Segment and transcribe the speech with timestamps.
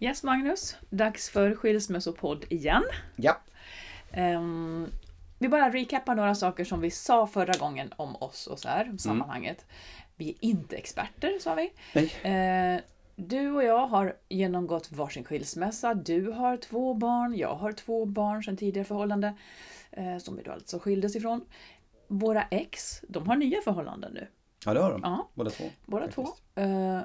[0.00, 2.82] Yes Magnus, dags för skilsmässopodd igen.
[3.16, 3.40] Ja.
[4.12, 4.86] Ehm,
[5.38, 8.90] vi bara recappar några saker som vi sa förra gången om oss och så här,
[8.90, 9.66] om sammanhanget.
[10.16, 11.72] Vi är inte experter, sa vi.
[11.94, 12.34] Nej.
[12.34, 12.80] Eh,
[13.16, 15.94] du och jag har genomgått varsin skilsmässa.
[15.94, 19.34] Du har två barn, jag har två barn sedan tidigare förhållande.
[19.90, 21.44] Eh, som vi då alltså skildes ifrån.
[22.08, 24.28] Våra ex, de har nya förhållanden nu.
[24.64, 25.00] Ja, det har de.
[25.04, 25.28] Ja.
[25.34, 25.64] Båda två.
[25.86, 26.26] Båda faktiskt.
[26.54, 26.62] två.
[26.62, 27.00] Eh,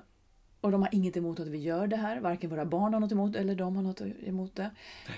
[0.63, 2.19] och de har inget emot att vi gör det här.
[2.19, 4.71] Varken våra barn har något emot eller de har något emot det.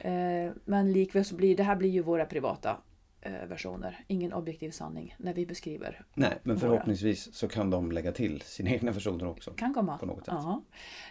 [0.09, 2.77] Eh, men likväl så blir det här blir ju våra privata
[3.21, 4.03] eh, versioner.
[4.07, 6.05] Ingen objektiv sanning när vi beskriver.
[6.13, 6.69] Nej, men Våra.
[6.69, 9.51] förhoppningsvis så kan de lägga till sina egna versioner också.
[9.51, 9.97] Kan komma.
[9.97, 10.33] På något sätt.
[10.37, 10.61] Ja.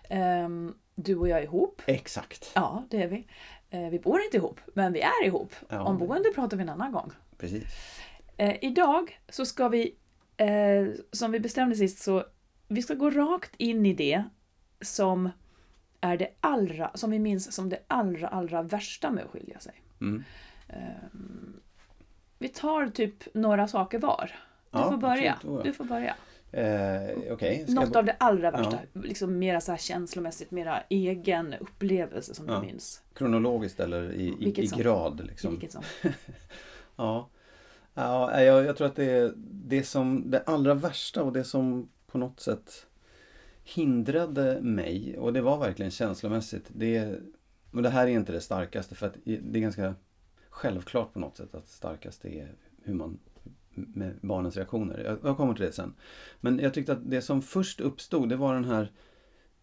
[0.09, 1.83] Ehm, du och jag är ihop.
[1.87, 2.53] Exakt.
[2.55, 3.27] Ja, det är vi.
[3.71, 5.55] Eh, vi bor inte ihop, men vi är ihop.
[5.69, 5.83] Ja.
[5.83, 7.11] Om boende pratar vi en annan gång.
[7.39, 7.65] Precis.
[8.37, 9.95] Eh, idag så ska vi,
[10.37, 10.47] eh,
[11.13, 12.25] som vi bestämde sist, så
[12.69, 14.25] vi ska gå rakt in i det
[14.81, 15.31] som
[16.01, 19.75] är det allra, som vi minns som det allra, allra värsta med att skilja sig.
[20.01, 20.25] Mm.
[22.39, 24.33] Vi tar typ några saker var.
[24.71, 25.33] Du Ja, får börja.
[25.33, 25.55] absolut.
[25.55, 25.63] Oh, ja.
[25.65, 26.15] Du får börja.
[26.53, 28.79] Eh, ska Något av det allra värsta.
[28.93, 32.55] Liksom mera så här känslomässigt, mera egen upplevelse som Ja.
[32.61, 33.03] du minns.
[33.15, 35.21] Kronologiskt eller i, i, i grad?
[35.21, 35.51] I Liksom.
[35.51, 35.83] vilket som.
[36.97, 37.29] Ja.
[37.95, 41.89] ja jag, jag tror att det är det som det allra värsta och det som
[42.15, 42.87] på något sätt
[43.65, 46.71] hindrade mig och det var verkligen känslomässigt.
[46.73, 47.19] Det,
[47.71, 49.95] och det här är inte det starkaste för att det är ganska
[50.51, 53.19] självklart på något sätt att det starkaste är hur man
[53.75, 55.05] med barnens reaktioner.
[55.05, 55.95] Jag, jag kommer till det sen.
[56.41, 58.93] Men jag tyckte att det som först uppstod det var den här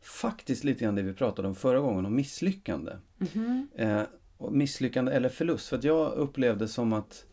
[0.01, 2.91] faktiskt lite grann det vi pratade om förra gången om misslyckande.
[3.17, 3.67] Mhm.
[3.75, 4.03] Eh,
[4.37, 5.69] och misslyckande eller förlust.
[5.69, 7.25] För att jag upplevde som att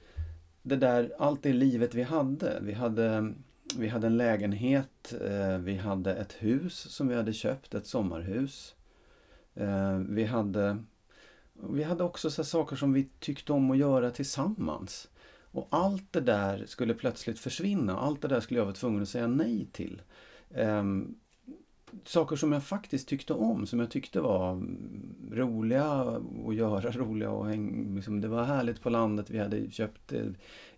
[0.63, 2.59] det där, allt det livet vi hade.
[2.63, 3.35] Vi hade,
[3.77, 8.75] vi hade en lägenhet, eh, vi hade ett hus som vi hade köpt, ett sommarhus.
[9.55, 10.79] Eh, vi hade
[11.71, 15.09] vi hade också så här saker som vi tyckte om att göra tillsammans.
[15.51, 17.99] Och allt det där skulle plötsligt försvinna.
[17.99, 20.03] Allt det där skulle jag vara tvungen att säga nej till.
[20.55, 21.15] Ehm,
[22.05, 24.63] saker som jag faktiskt tyckte om, som jag tyckte var
[25.31, 25.85] roliga
[26.47, 29.31] att göra, roliga och häng, liksom, det var härligt på landet.
[29.31, 30.27] Vi hade köpt eh,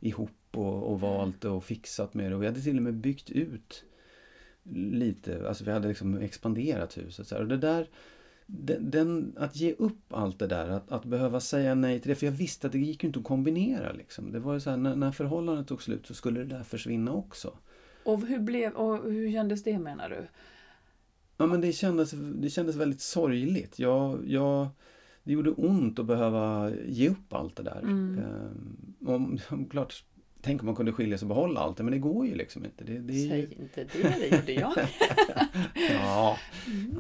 [0.00, 2.34] ihop och, och valt det och fixat med det.
[2.34, 3.84] Och vi hade till och med byggt ut
[4.72, 7.26] lite, alltså vi hade liksom expanderat huset.
[7.26, 7.42] Så här.
[7.42, 7.88] Och det där,
[8.46, 12.14] den, den, att ge upp allt det där, att, att behöva säga nej till det.
[12.14, 13.92] För jag visste att det gick ju inte att kombinera.
[13.92, 14.32] Liksom.
[14.32, 17.12] Det var ju så här, när, när förhållandet tog slut så skulle det där försvinna
[17.12, 17.52] också.
[18.04, 20.26] Och hur, blev, och hur kändes det menar du?
[21.36, 23.78] Ja, men det kändes, det kändes väldigt sorgligt.
[23.78, 24.68] Jag, jag,
[25.24, 27.80] det gjorde ont att behöva ge upp allt det där.
[27.82, 28.18] Mm.
[28.18, 29.38] Ehm, om,
[29.70, 30.04] klart,
[30.42, 32.84] tänk om man kunde skilja sig och behålla allt men det går ju liksom inte.
[32.84, 33.28] Det, det.
[33.28, 34.72] Säg inte det, det gjorde jag.
[35.90, 36.36] Ja,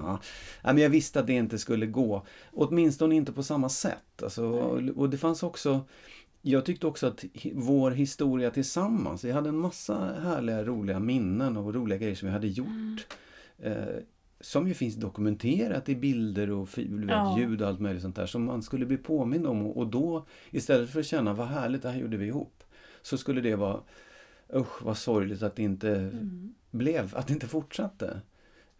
[0.02, 0.20] ja.
[0.64, 2.26] Nej, men jag visste att det inte skulle gå.
[2.52, 4.22] Åtminstone inte på samma sätt.
[4.22, 4.44] Alltså,
[4.96, 5.80] och det fanns också
[6.42, 7.24] jag tyckte också att
[7.54, 12.32] vår historia tillsammans, vi hade en massa härliga roliga minnen och roliga grejer som vi
[12.32, 13.06] hade gjort.
[13.58, 13.74] Eh,
[14.40, 16.68] som ju finns dokumenterat i bilder och
[17.08, 17.38] Ja.
[17.38, 19.66] ljud och allt möjligt sånt där som man skulle bli påmind om.
[19.66, 22.64] Och, och då, istället för att känna vad härligt, det här gjorde vi ihop.
[23.02, 23.80] Så skulle det vara,
[24.54, 26.54] usch vad sorgligt att det inte Mm.
[26.70, 28.20] blev, att det inte fortsatte.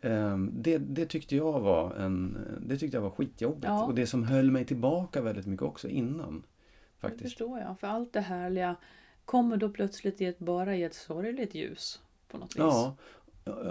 [0.00, 3.64] Ehm, Det, det tyckte jag var en, det tyckte jag var skitjobbigt.
[3.64, 3.84] Ja.
[3.84, 6.40] Och det som höll mig tillbaka väldigt mycket också innan.
[6.40, 7.22] Det Faktiskt.
[7.22, 7.78] förstår jag.
[7.80, 8.76] För allt det härliga
[9.24, 12.00] kommer då plötsligt i ett, bara i ett sorgligt ljus.
[12.28, 12.58] På något vis.
[12.58, 12.96] Ja,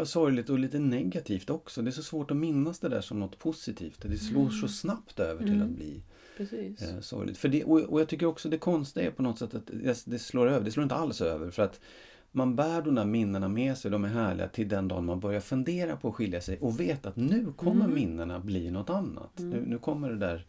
[0.06, 1.82] sorgligt och lite negativt också.
[1.82, 4.02] Det är så svårt att minnas det där som något positivt.
[4.02, 5.68] Det slår så snabbt över till Mm.
[5.68, 6.02] att bli
[6.40, 6.82] Precis.
[6.82, 7.38] eh, sorgligt.
[7.38, 10.06] För det, och, och jag tycker också det konstiga är på något sätt att det,
[10.06, 10.66] det slår över.
[10.66, 11.52] Det slår inte alls över.
[11.52, 11.80] För att
[12.32, 15.40] man bär de där minnena med sig, de är härliga, till den dagen man börjar
[15.42, 17.96] fundera på att skilja sig och vet att nu kommer Mm.
[17.96, 19.32] minnena bli något annat.
[19.38, 20.46] Nu, nu kommer det där.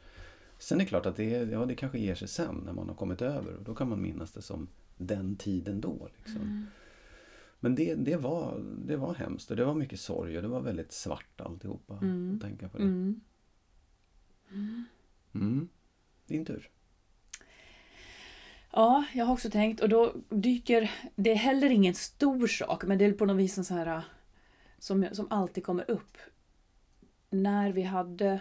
[0.59, 2.95] Sen är det klart att det, ja, det kanske ger sig sen när man har
[2.95, 6.09] kommit över och då kan man minnas det som den tiden då.
[6.17, 6.43] Liksom.
[6.43, 6.67] Mm.
[7.61, 10.61] Men det, det, var, det var hemskt och det var mycket sorg och det var
[10.61, 11.99] väldigt svart alltihopa.
[12.03, 12.35] Mm.
[12.35, 12.85] Att tänka på det.
[12.85, 13.21] Mm.
[16.31, 16.45] Mm.
[16.45, 16.71] Din tur.
[18.73, 22.99] Ja, jag har också tänkt och då dyker, det är heller ingen stor sak men
[22.99, 24.03] det är på något vis en så här
[24.79, 26.19] som, som alltid kommer upp.
[27.31, 28.41] När vi hade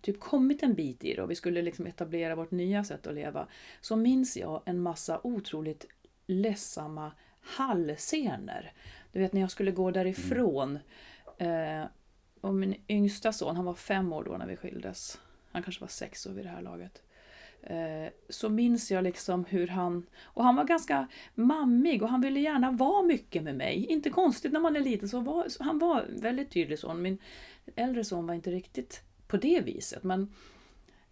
[0.00, 3.14] typ kommit en bit i det och vi skulle liksom etablera vårt nya sätt att
[3.14, 3.46] leva
[3.80, 5.86] så minns jag en massa otroligt
[6.26, 8.72] ledsamma hallscener.
[9.12, 10.78] Du vet när jag skulle gå därifrån
[11.38, 11.84] eh,
[12.40, 15.18] och min yngsta son, han var fem år då när vi skildes.
[15.52, 17.02] Han kanske var sex år vid det här laget.
[17.62, 20.06] Eh, så minns jag liksom hur han...
[20.22, 23.86] Och han var ganska mammig och han ville gärna vara mycket med mig.
[23.86, 27.02] Inte konstigt när man är liten, så var, så han var väldigt tydlig son.
[27.02, 27.18] Min
[27.76, 30.02] äldre son var inte riktigt på det viset.
[30.02, 30.32] Men,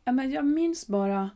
[0.05, 1.31] ja, men jag minns bara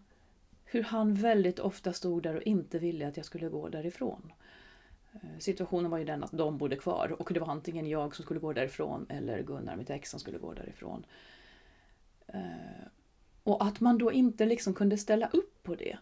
[0.65, 4.33] hur han väldigt ofta stod där och inte ville att jag skulle gå därifrån.
[5.13, 8.25] Eh, situationen var ju den att de bodde kvar och det var antingen jag som
[8.25, 11.07] skulle gå därifrån eller Gunnar, mitt ex, som skulle gå därifrån.
[12.33, 12.87] Eh,
[13.43, 15.99] och att man då inte liksom kunde ställa upp på det.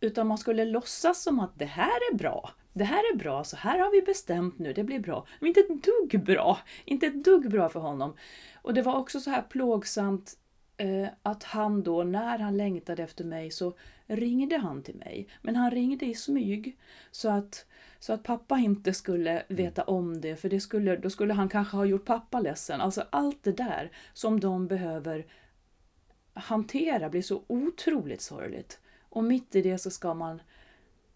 [0.00, 2.50] Utan man skulle låtsas som att det här är bra.
[2.72, 5.26] Det här är bra, så här har vi bestämt nu, det blir bra.
[5.40, 6.58] Men inte ett dugg bra.
[6.84, 8.14] Inte ett dugg bra för honom.
[8.62, 10.36] Och det var också så här plågsamt
[10.76, 13.74] eh, att han då, när han längtade efter mig, så
[14.06, 15.28] ringde han till mig.
[15.42, 16.78] Men han ringde i smyg.
[17.10, 17.66] Så att,
[17.98, 21.76] så att pappa inte skulle veta om det, för det skulle, då skulle han kanske
[21.76, 22.80] ha gjort pappa ledsen.
[22.80, 25.26] Alltså allt det där som de behöver
[26.34, 28.80] hantera blir så otroligt sorgligt.
[29.00, 30.40] Och mitt i det så ska man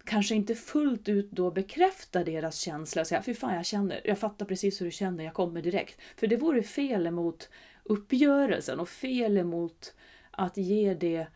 [0.04, 4.18] kanske inte fullt ut då bekräfta deras känsla och säga fy fan jag känner, jag
[4.18, 6.00] fattar precis hur du känner, jag kommer direkt.
[6.16, 7.48] För det vore fel emot
[7.82, 9.94] uppgörelsen och fel emot
[10.30, 11.26] att ge det,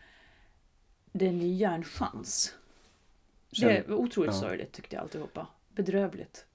[1.12, 2.54] det nya en chans.
[3.50, 4.40] Det är otroligt ja.
[4.40, 5.46] sorgligt tyckte jag alltihopa.
[5.68, 6.46] Bedrövligt.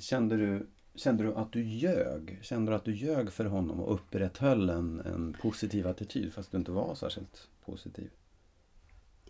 [0.00, 2.38] Kände du, kände du att du ljög?
[2.42, 6.56] Kände du att du ljög för honom och upprätthöll en, en positiv attityd fast du
[6.58, 8.10] inte var särskilt positiv?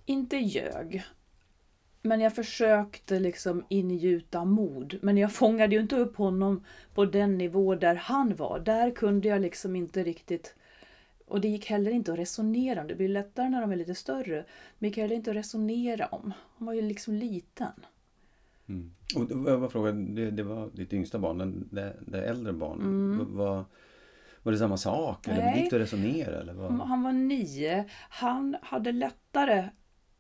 [0.05, 1.05] Inte ljög.
[2.03, 4.99] Men jag försökte liksom ingjuta mod.
[5.03, 6.65] Men jag fångade ju inte upp honom
[6.95, 8.61] på den nivå där han var.
[8.61, 10.55] Där kunde jag liksom inte riktigt...
[11.27, 12.87] Och det gick heller inte att resonera om.
[12.87, 14.37] Det blir lättare när de är lite större.
[14.37, 14.45] Men
[14.79, 16.33] det gick heller inte att resonera om.
[16.57, 17.73] Han var ju liksom liten.
[18.67, 18.95] Mm.
[19.17, 22.81] Och jag var frågan, det, det var ditt yngsta barn, det, det äldre barn.
[22.81, 23.37] Mm.
[23.37, 23.65] Var,
[24.43, 25.29] var det samma sak?
[25.29, 25.61] Eller Nej.
[25.61, 26.41] gick det att resonera?
[26.41, 26.73] Eller vad?
[26.73, 27.85] Han var nio.
[28.09, 29.69] Han hade lättare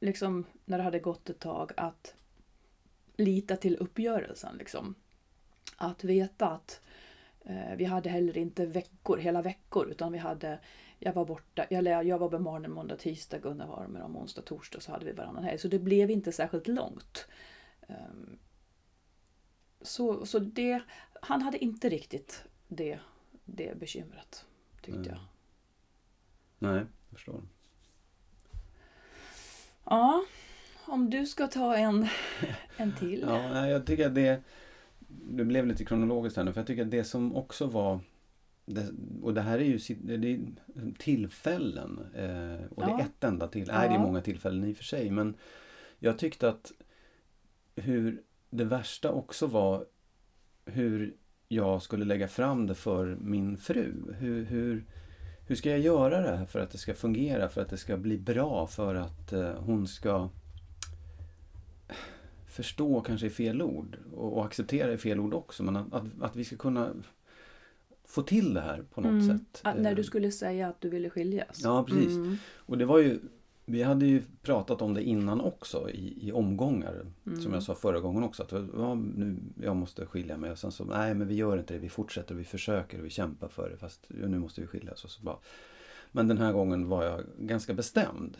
[0.00, 2.14] liksom, när det hade gått ett tag, att
[3.16, 4.56] lita till uppgörelsen.
[4.58, 4.94] Liksom.
[5.76, 6.80] Att veta att
[7.44, 10.58] eh, vi hade heller inte veckor, hela veckor, utan vi hade
[11.04, 14.42] jag var borta, jag, jag var med barnen måndag, tisdag, Gunnar var med dem onsdag,
[14.42, 15.58] torsdag, så hade vi varannan helg.
[15.58, 17.26] Så det blev inte särskilt långt.
[17.88, 18.38] Um,
[19.80, 20.82] så, så det,
[21.22, 22.98] han hade inte riktigt det,
[23.44, 24.46] det bekymret,
[24.82, 25.08] tyckte Nej.
[25.08, 25.18] jag.
[26.58, 27.42] Nej, jag förstår.
[29.84, 30.24] Ja,
[30.86, 32.08] om du ska ta en,
[32.76, 33.20] en till.
[33.28, 34.42] ja, jag tycker att det,
[35.08, 38.00] det blev lite kronologiskt här nu, för jag tycker att det som också var
[38.66, 38.86] det,
[39.22, 40.40] och det här är ju det är
[40.98, 42.00] tillfällen.
[42.14, 42.86] Eh, och ja.
[42.86, 43.68] det är ett enda till.
[43.68, 43.78] Ja.
[43.78, 45.10] Nej, det är många tillfällen i och för sig.
[45.10, 45.34] Men
[45.98, 46.72] jag tyckte att
[47.76, 49.86] hur det värsta också var
[50.64, 51.14] hur
[51.48, 54.14] jag skulle lägga fram det för min fru.
[54.18, 54.84] Hur, hur,
[55.46, 57.96] hur ska jag göra det här för att det ska fungera, för att det ska
[57.96, 60.28] bli bra, för att eh, hon ska
[62.46, 66.04] förstå kanske är fel ord och, och acceptera är fel ord också, men att, att,
[66.20, 66.90] att, vi ska kunna
[68.14, 69.28] få till det här på något mm.
[69.28, 69.60] sätt.
[69.62, 70.06] Att när du eh.
[70.06, 71.60] skulle säga att du ville skiljas?
[71.62, 72.16] Ja, precis.
[72.16, 72.36] Mm.
[72.56, 73.18] Och det var ju
[73.66, 77.06] vi hade ju pratat om det innan också i, i omgångar.
[77.26, 77.40] Mm.
[77.40, 78.42] Som jag sa förra gången också.
[78.42, 80.50] Att ja, nu, jag måste skilja mig.
[80.50, 81.80] Och sen så, nej men vi gör inte det.
[81.80, 83.76] Vi fortsätter och vi försöker och vi kämpar för det.
[83.76, 85.04] Fast ja, nu måste vi skiljas.
[85.04, 85.36] Och så bara.
[86.12, 88.36] Men den här gången var jag ganska bestämd.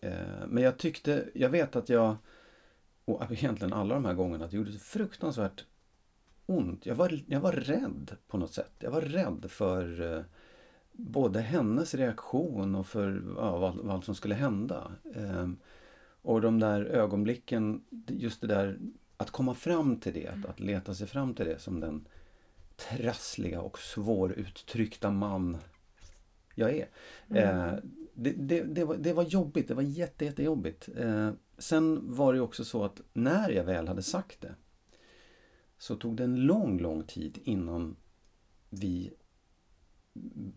[0.00, 0.12] Eh,
[0.48, 2.16] men jag tyckte, jag vet att jag,
[3.04, 5.64] och egentligen alla de här gångerna, att det gjorde så fruktansvärt
[6.46, 6.86] ont.
[6.86, 8.72] Jag var, jag var rädd på något sätt.
[8.78, 10.24] Jag var rädd för eh,
[10.92, 14.92] både hennes reaktion och för ja, vad, vad som skulle hända.
[15.14, 15.56] Ehm,
[16.22, 18.78] och de där ögonblicken, just det där
[19.16, 22.08] att komma fram till det, att, att leta sig fram till det som den
[22.76, 25.58] trassliga och svåruttryckta man
[26.54, 26.88] jag är.
[27.28, 27.68] Mm.
[27.68, 27.74] Eh,
[28.14, 30.88] det, det, det, var, det var jobbigt, det var jätte, jättejobbigt.
[30.96, 34.54] Eh, sen var det också så att när jag väl hade sagt det
[35.82, 37.96] så tog det en lång, lång tid innan
[38.70, 39.12] vi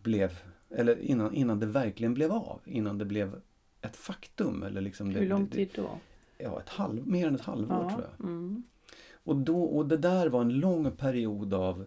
[0.01, 0.31] blev,
[0.69, 2.61] eller innan, innan det verkligen blev av.
[2.65, 3.41] Innan det blev
[3.81, 4.63] ett faktum.
[4.63, 5.89] Eller liksom Hur lång tid då?
[6.37, 8.27] Ja, ett halv, mer än ett halvår ja, tror jag.
[8.27, 8.63] Mm.
[9.13, 11.85] Och, då, och det där var en lång period av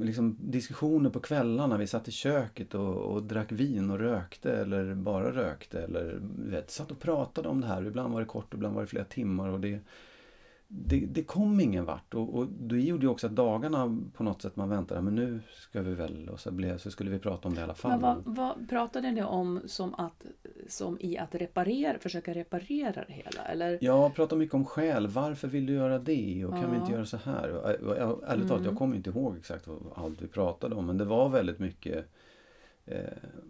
[0.00, 1.78] liksom, diskussioner på kvällarna.
[1.78, 5.82] Vi satt i köket och, och, drack vin och rökte eller bara rökte.
[5.82, 7.86] Eller vet, satt och pratade om det här.
[7.86, 9.48] Ibland var det kort, ibland var det flera timmar.
[9.48, 9.80] Och det,
[10.70, 14.42] det, det kom ingen vart och, och det gjorde ju också att dagarna på något
[14.42, 17.48] sätt man väntade, men nu ska vi väl och så, blev, så skulle vi prata
[17.48, 17.90] om det i alla fall.
[17.90, 20.24] Men vad, vad pratade ni om som, att,
[20.68, 23.44] som i att reparera, försöka reparera det hela?
[23.44, 23.78] Eller?
[23.80, 25.06] Jag pratade mycket om skäl.
[25.06, 26.44] Varför vill du göra det?
[26.44, 26.70] Och kan ja.
[26.70, 27.50] vi inte göra så här?
[27.50, 28.64] Och, och, ärligt talat, mm.
[28.64, 32.06] jag kommer inte ihåg exakt vad allt vi pratade om men det var väldigt mycket
[32.90, 33.00] eh,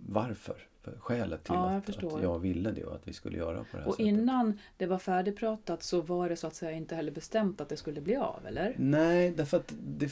[0.09, 0.57] varför.
[0.99, 2.17] Skälet till Ja, jag att, förstår.
[2.17, 4.07] att jag ville det och att vi skulle göra på det här Och sättet.
[4.07, 7.77] innan det var färdigpratat så var det så att säga inte heller bestämt att det
[7.77, 8.75] skulle bli av, eller?
[8.79, 10.11] Nej, därför att det,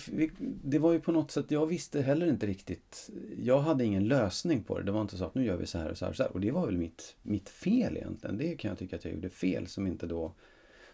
[0.65, 3.11] det var ju på något sätt, jag visste heller inte riktigt.
[3.43, 4.85] Jag hade ingen lösning på det.
[4.85, 6.23] Det var inte så att nu gör vi så här och så här och så
[6.23, 6.33] här.
[6.33, 8.39] Och det var väl mitt, mitt fel egentligen.
[8.39, 10.33] Det kan jag tycka att jag gjorde fel som inte då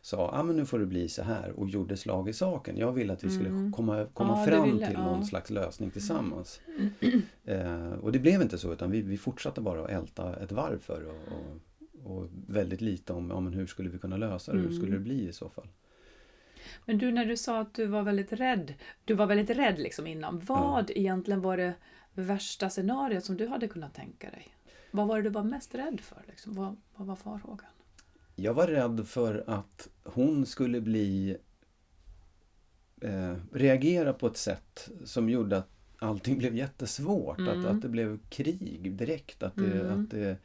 [0.04, 2.76] sa, ja ah, men nu får det bli så här och gjorde slag i saken.
[2.78, 3.73] Jag ville att vi skulle Mm.
[3.73, 5.04] komma, komma Ja, fram ville, till ja.
[5.04, 6.61] någon slags lösning tillsammans.
[7.44, 10.78] eh, och det blev inte så utan vi, vi fortsatte bara att älta ett varv
[10.78, 14.59] för och, och, och väldigt lite om ja, men hur skulle vi kunna lösa det,
[14.59, 14.78] hur Mm.
[14.78, 15.68] skulle det bli i så fall.
[16.85, 20.06] Men du, när du sa att du var väldigt rädd, du var väldigt rädd liksom
[20.06, 20.40] innan.
[20.40, 21.75] Vad egentligen var det
[22.14, 24.54] värsta scenariot som du hade kunnat tänka dig?
[24.90, 26.23] Vad var det du var mest rädd för?
[26.28, 26.54] Liksom?
[26.54, 27.71] Vad, vad var farhågan?
[28.42, 31.37] Jag var rädd för att hon skulle bli
[33.00, 35.68] eh, reagera på ett sätt som gjorde att
[35.99, 37.40] allting blev jättesvårt.
[37.40, 37.66] Att, Mm.
[37.66, 39.42] att det blev krig direkt.
[39.42, 40.04] Att det, Mm.
[40.04, 40.37] att det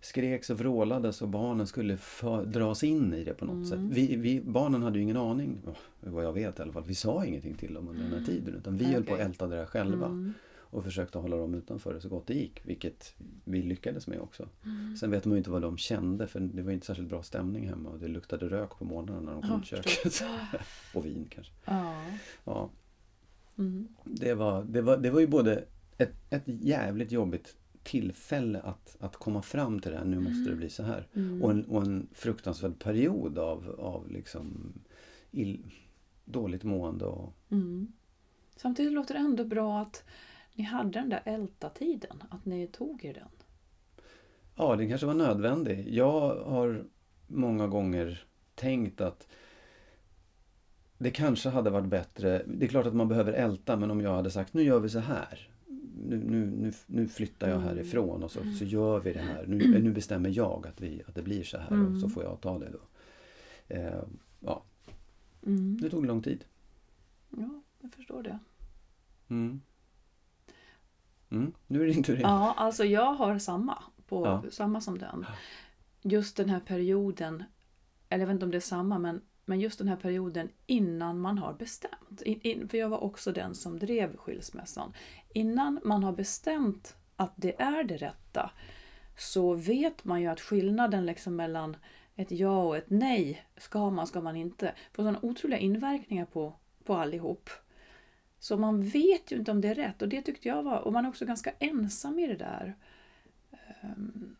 [0.00, 3.66] skreks och vrålades och barnen skulle få, dras in i det på något Mm.
[3.90, 3.96] sätt.
[3.98, 5.58] Vi, vi, barnen hade ju ingen aning,
[6.00, 6.84] vad jag vet i alla fall.
[6.86, 8.54] Vi sa ingenting till dem under den här tiden.
[8.54, 10.32] Utan vi höll på att älta det där själva.
[10.70, 10.78] Mm.
[10.78, 12.60] Och försökte hålla dem utanför det så gott det gick.
[12.64, 14.48] Vilket vi lyckades med också.
[14.64, 14.96] Mm.
[14.96, 17.68] Sen vet man ju inte vad de kände för det var inte särskilt bra stämning
[17.68, 20.22] hemma och det luktade rök på morgnarna när de kom Ja, till köket.
[20.94, 21.52] och vin kanske.
[21.64, 22.02] Ja.
[22.44, 22.70] Ja,
[23.58, 23.88] Mm.
[24.04, 25.64] det, var, det, var, det var ju både
[25.98, 30.56] ett, ett jävligt jobbigt tillfälle att, att komma fram till det här, nu måste det
[30.56, 31.06] bli så här.
[31.14, 31.42] Mm.
[31.42, 34.72] Och, en, och en fruktansvärd period av, av liksom
[35.30, 35.70] ill,
[36.24, 37.92] dåligt mående och Mm.
[38.56, 40.04] Samtidigt låter det ändå bra att
[40.58, 43.28] ni hade den där älta-tiden, att ni tog er den.
[44.56, 45.88] Ja, den kanske var nödvändig.
[45.94, 46.84] Jag har
[47.26, 48.24] många gånger
[48.54, 49.28] tänkt att
[50.98, 52.42] det kanske hade varit bättre.
[52.46, 54.88] Det är klart att man behöver älta, men om jag hade sagt nu gör vi
[54.88, 55.50] så här.
[56.06, 57.68] Nu, nu, nu, nu flyttar jag Mm.
[57.68, 59.46] härifrån och så, så gör vi det här.
[59.46, 62.00] Nu, nu bestämmer jag att, vi, att det blir så här och Mm.
[62.00, 62.80] så får jag ta det då.
[63.74, 64.02] Eh,
[64.40, 64.62] ja,
[65.46, 65.78] Mm.
[65.80, 66.44] det tog lång tid.
[67.30, 68.38] Ja, jag förstår det.
[69.28, 69.60] Mm.
[71.30, 71.52] Mm.
[71.66, 72.20] Nu är det din tur.
[72.20, 74.42] Ja, alltså jag har samma, på, Ja.
[74.50, 75.26] samma som den.
[76.02, 77.44] Just den här perioden,
[78.08, 81.20] eller jag vet inte om det är samma, men, men just den här perioden innan
[81.20, 82.22] man har bestämt.
[82.24, 84.92] In, in, för jag var också den som drev skilsmässan.
[85.34, 88.50] Innan man har bestämt att det är det rätta
[89.16, 91.76] så vet man ju att skillnaden liksom mellan
[92.14, 96.52] ett ja och ett nej, ska man, ska man inte, får sådana otroliga inverkningar på,
[96.84, 97.50] på allihop.
[98.38, 100.92] Så man vet ju inte om det är rätt och det tyckte jag var, och
[100.92, 102.76] man är också ganska ensam i det där.
[103.80, 104.36] Ehm,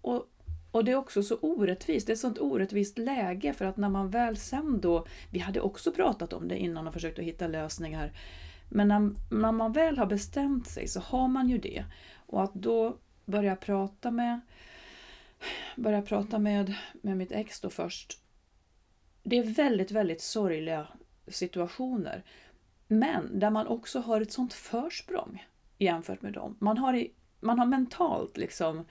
[0.00, 0.26] och,
[0.70, 3.88] och det är också så orättvist, det är ett sånt orättvist läge för att när
[3.88, 7.46] man väl sen då, vi hade också pratat om det innan och försökt att hitta
[7.46, 8.12] lösningar,
[8.68, 11.84] men när, när man väl har bestämt sig så har man ju det.
[12.26, 14.40] Och att då börja prata med
[15.76, 18.18] börja prata med, med mitt ex då först.
[19.22, 20.86] Det är väldigt, väldigt sorgliga
[21.26, 22.24] situationer.
[22.88, 25.46] Men där man också har ett sånt försprång
[25.78, 26.56] jämfört med dem.
[26.60, 28.84] Man har, i, man har mentalt liksom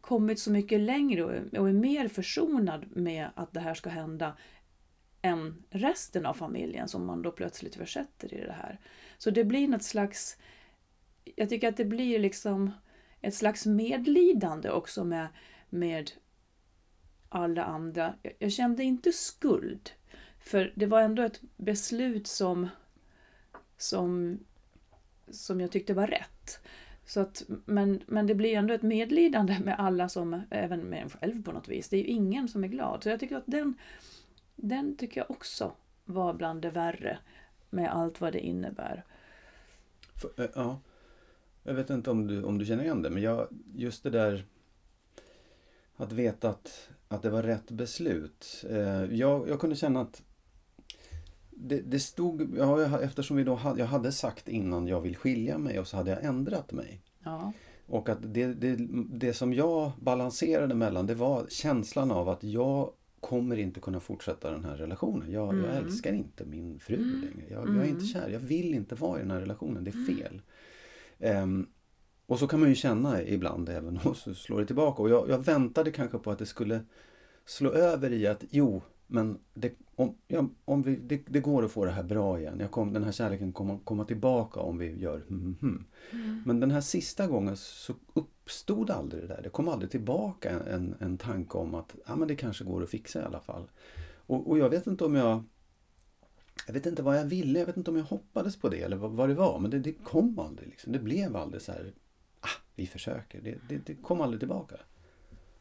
[0.00, 4.36] kommit så mycket längre och, är- mer försonad med att det här ska hända
[5.22, 8.80] än resten av familjen som man då plötsligt försätter i det här.
[9.18, 10.38] Så det blir något slags...
[11.24, 12.70] Jag tycker att det blir liksom
[13.20, 15.28] ett slags medlidande också med,
[15.70, 16.10] med
[17.28, 18.14] alla andra.
[18.22, 19.90] Jag, jag kände inte skuld.
[20.48, 22.68] För det var ändå ett beslut som,
[23.76, 24.38] som,
[25.30, 26.60] som jag tyckte var rätt.
[27.04, 31.10] Så att, men, men det blir ändå ett medlidande med alla som, även med en
[31.10, 31.88] själv på något vis.
[31.88, 33.02] Det är ju ingen som är glad.
[33.02, 33.74] Så jag tycker att den,
[34.56, 35.72] den tycker jag också
[36.04, 37.18] var bland det värre
[37.70, 39.04] med allt vad det innebär.
[40.14, 40.80] För, eh, ja.
[41.62, 44.44] Jag vet inte om du, om du känner igen det, men jag, just det där
[45.96, 48.64] att veta att, att det var rätt beslut.
[48.70, 50.22] Eh, jag, jag kunde känna att
[51.60, 55.16] det, det stod, ja, jag, eftersom vi då hade, jag hade sagt innan jag vill
[55.16, 57.00] skilja mig och så hade jag ändrat mig.
[57.24, 57.52] Ja.
[57.86, 58.76] Och att det, det,
[59.10, 64.50] det som jag balanserade mellan det var känslan av att jag kommer inte kunna fortsätta
[64.50, 65.32] den här relationen.
[65.32, 65.84] Jag, jag Mm.
[65.84, 67.20] älskar inte min fru Mm.
[67.20, 67.50] längre.
[67.50, 68.06] Jag, jag är inte Mm.
[68.06, 68.28] kär.
[68.28, 69.84] Jag vill inte vara i den här relationen.
[69.84, 70.42] Det är fel.
[71.18, 71.66] Ehm,
[72.26, 75.02] och så kan man ju känna ibland även och så slår det tillbaka.
[75.02, 76.80] Och jag, jag väntade kanske på att det skulle
[77.46, 81.70] slå över i att jo, men det, om, ja, om vi, det, det går att
[81.70, 82.60] få det här bra igen.
[82.60, 86.42] Jag kom, den här kärleken kommer komma tillbaka om vi gör hmm, hmm, hmm.
[86.46, 89.40] Men den här sista gången så uppstod aldrig det där.
[89.42, 92.82] Det kom aldrig tillbaka en, en, en tanke om att ja, men det kanske går
[92.82, 93.70] att fixa i alla fall.
[94.16, 95.42] Och, och jag vet inte om jag
[96.66, 98.96] jag vet inte vad jag ville, jag vet inte om jag hoppades på det eller
[98.96, 99.58] vad, vad det var.
[99.58, 100.68] Men det, det kom aldrig.
[100.68, 100.92] Liksom.
[100.92, 101.92] Det blev aldrig så här,
[102.40, 103.40] ah, vi försöker.
[103.40, 104.76] Det, det, det kom aldrig tillbaka.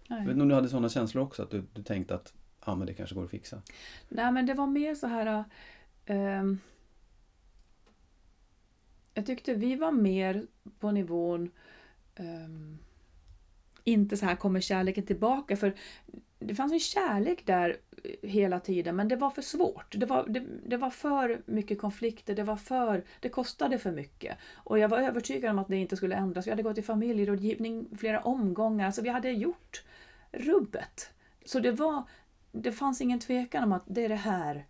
[0.09, 0.19] Nej.
[0.19, 1.43] Jag vet inte om du hade sådana känslor också?
[1.43, 2.33] Att du, du tänkte att
[2.67, 3.61] Ja, men det kanske går att fixa?
[4.09, 5.43] Nej men det var mer så här...
[6.05, 6.43] Äh,
[9.13, 10.47] jag tyckte vi var mer
[10.79, 11.51] på nivån...
[12.15, 12.25] äh,
[13.83, 15.75] inte så här kommer kärleken tillbaka för
[16.39, 19.95] det fanns en kärlek där eh, hela tiden men det var för svårt.
[19.97, 23.03] Det var, det, det var för mycket konflikter, det var för...
[23.19, 24.37] Det kostade för mycket.
[24.53, 26.47] Och jag var övertygad om att det inte skulle ändras.
[26.47, 28.91] Vi hade gått i familjerådgivning flera omgångar.
[28.91, 29.83] så vi hade gjort
[30.31, 31.09] rubbet.
[31.45, 32.03] Så det var...
[32.61, 34.67] Det fanns ingen tvekan om att det är det här.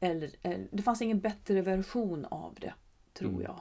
[0.00, 2.74] Eller, eller det fanns ingen bättre version av det,
[3.12, 3.42] tror Mm.
[3.42, 3.60] jag.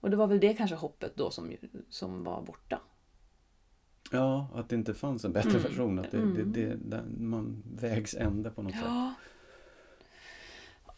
[0.00, 1.52] Och det var väl det kanske hoppet då som,
[1.90, 2.80] som var borta.
[4.12, 5.62] Ja, att det inte fanns en bättre Mm.
[5.62, 5.98] version.
[5.98, 6.52] Att det, Mm.
[6.52, 8.82] det, det, man vägs ände på något sätt.
[8.84, 9.14] Ja.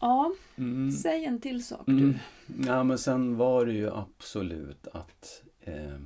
[0.01, 0.93] Ja, Mm.
[0.93, 2.15] säg en till sak Mm.
[2.47, 2.65] du.
[2.67, 5.99] Ja, men sen var det ju absolut att eh,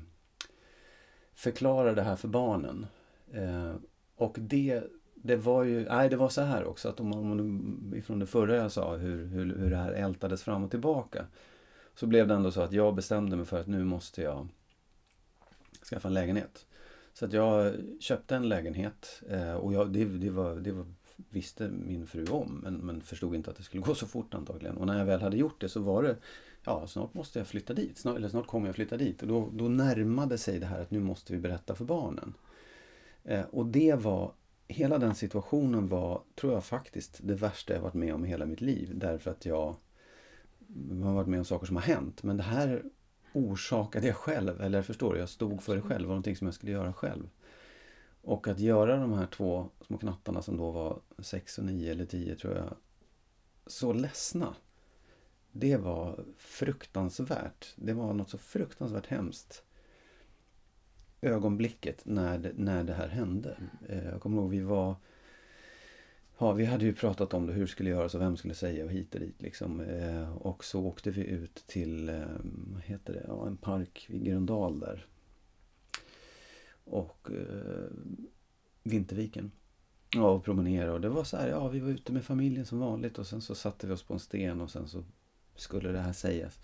[1.35, 2.87] förklara det här för barnen.
[3.33, 3.75] Eh,
[4.23, 4.83] och det,
[5.15, 8.57] det var ju, nej det var så här också att om man, ifrån det förra
[8.57, 11.27] jag sa hur, hur, hur det här ältades fram och tillbaka.
[11.95, 14.49] Så blev det ändå så att jag bestämde mig för att nu måste jag
[15.91, 16.67] skaffa en lägenhet.
[17.13, 20.87] Så att jag köpte en lägenhet eh, och jag, det, det, var, det var,
[21.31, 24.77] visste min fru om men, men förstod inte att det skulle gå så fort antagligen.
[24.77, 26.17] Och när jag väl hade gjort det så var det
[26.65, 27.99] Ja, snart måste jag flytta dit.
[27.99, 29.23] Snart, eller snart kommer jag flytta dit.
[29.23, 32.35] Och då, då närmade sig det här att nu måste vi berätta för barnen.
[33.25, 34.35] Eh, och det var
[34.69, 38.47] Hela den situationen var, tror jag faktiskt, det värsta jag varit med om i hela
[38.47, 38.91] mitt liv.
[38.95, 39.77] Därför att jag
[41.03, 42.23] har varit med om saker som har hänt.
[42.23, 42.85] Men det här
[43.33, 44.61] orsakade jag själv.
[44.61, 46.01] Eller förstår du, jag stod för det själv.
[46.01, 47.31] Det var någonting som jag skulle göra själv.
[48.23, 52.07] Och att göra de här två små knattarna som då var sex och nio eller
[52.07, 52.77] tio tror jag.
[53.67, 54.55] Så ledsna.
[55.53, 57.75] Det var fruktansvärt.
[57.77, 59.65] Det var något så fruktansvärt hemskt.
[61.23, 63.57] Ögonblicket när det, när det här hände.
[63.89, 64.97] Eh, jag kommer ihåg vi var
[66.39, 68.85] Ja, vi hade ju pratat om det, hur det skulle göras och vem skulle säga
[68.85, 69.81] och hit och dit liksom.
[69.81, 74.25] Eh, och så åkte vi ut till, eh, vad heter det, ja, en park vid
[74.25, 75.07] Gröndal där.
[76.85, 77.91] Och eh,
[78.83, 79.51] Vinterviken.
[80.15, 82.79] Ja, och promenera och det var så här, ja vi var ute med familjen som
[82.79, 85.05] vanligt och sen så satte vi oss på en sten och sen så
[85.57, 86.61] skulle det här sägas.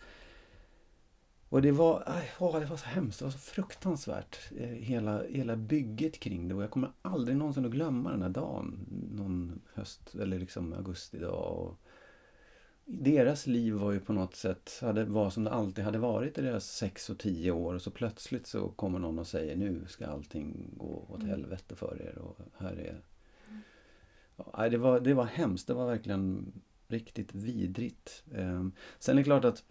[1.50, 4.38] Och det var, aj, åh, det var så hemskt, det var så fruktansvärt.
[4.56, 8.28] eh, Hela, hela bygget kring det och jag kommer aldrig någonsin att glömma den här
[8.28, 8.86] dagen.
[9.12, 11.52] Någon höst eller liksom augustidag.
[11.52, 11.74] Och
[12.84, 16.42] deras liv var ju på något sätt, hade, var som det alltid hade varit i
[16.42, 17.74] deras sex och tio år.
[17.74, 21.30] Och så plötsligt så kommer någon och säger nu ska allting gå åt Mm.
[21.30, 23.02] helvete för er och här är...
[24.52, 26.52] Ja, det, var, det var hemskt, det var verkligen
[26.88, 28.24] riktigt vidrigt.
[28.34, 29.64] Ehm, Sen är det klart att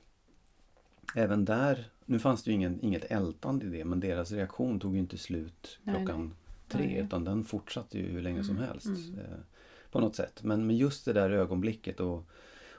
[1.15, 4.93] även där, nu fanns det ju ingen, inget ältande i det, men deras reaktion tog
[4.93, 6.33] ju inte slut Nej, klockan
[6.67, 6.97] tre, Nej.
[6.97, 8.85] utan den fortsatte ju hur länge som Mm, helst.
[8.87, 9.19] mm.
[9.19, 9.37] Eh,
[9.91, 10.43] på något sätt.
[10.43, 12.29] Men, men just det där ögonblicket och,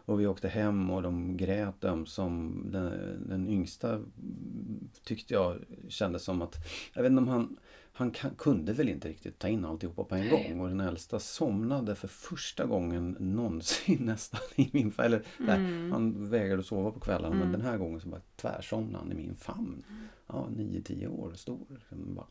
[0.09, 2.62] och vi åkte hem och de grät ömsom.
[2.73, 2.92] Den,
[3.29, 5.57] den yngsta mm, tyckte jag
[5.88, 6.57] kändes som att,
[6.94, 7.57] jag vet inte om han,
[7.92, 10.61] han kunde väl inte riktigt ta in alltihopa på en gång.
[10.61, 15.07] Och den äldsta somnade för första gången någonsin nästan i min famn.
[15.07, 15.23] Eller,
[15.59, 15.92] Mm.
[15.92, 17.53] han vägrade att sova på kvällarna men Mm.
[17.53, 19.83] den här gången så bara tvärsomnade han i min famn.
[20.27, 21.66] Ja, 9-10 år stor.
[21.71, 22.27] Liksom bara,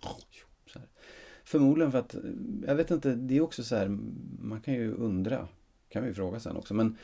[0.73, 0.87] så här.
[1.43, 2.15] Förmodligen för att,
[2.67, 3.97] jag vet inte, det är också så här,
[4.41, 5.47] man kan ju undra,
[5.89, 6.97] kan vi fråga sen också, men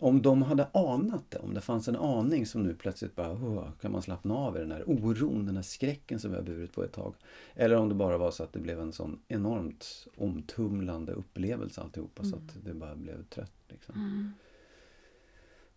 [0.00, 3.68] om de hade anat det, om det fanns en aning som nu plötsligt bara, "Åh,
[3.80, 6.72] kan man slappna av i den här oron, den här skräcken som vi har burit
[6.72, 7.14] på ett tag.
[7.54, 12.24] Eller om det bara var så att det blev en sån enormt omtumlande upplevelse alltihopa
[12.24, 12.46] så Mm.
[12.48, 13.52] att det bara blev trött.
[13.68, 13.94] Liksom.
[13.94, 14.32] Mm.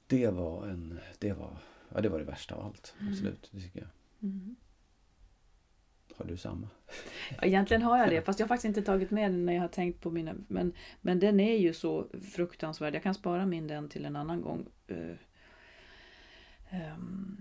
[0.07, 1.57] Det var en, det var,
[1.95, 2.93] ja det var det värsta av allt.
[2.99, 3.11] Mm.
[3.13, 3.89] Absolut, det tycker jag.
[4.29, 4.55] Mm.
[6.19, 6.67] Har du samma?
[7.41, 9.67] Egentligen har jag det, fast jag har faktiskt inte tagit med den när jag har
[9.67, 10.35] tänkt på mina.
[10.47, 12.95] Men, men den är ju så fruktansvärd.
[12.95, 14.65] Jag kan spara min den till en annan gång.
[14.87, 15.15] Eh,
[16.69, 17.37] ehm,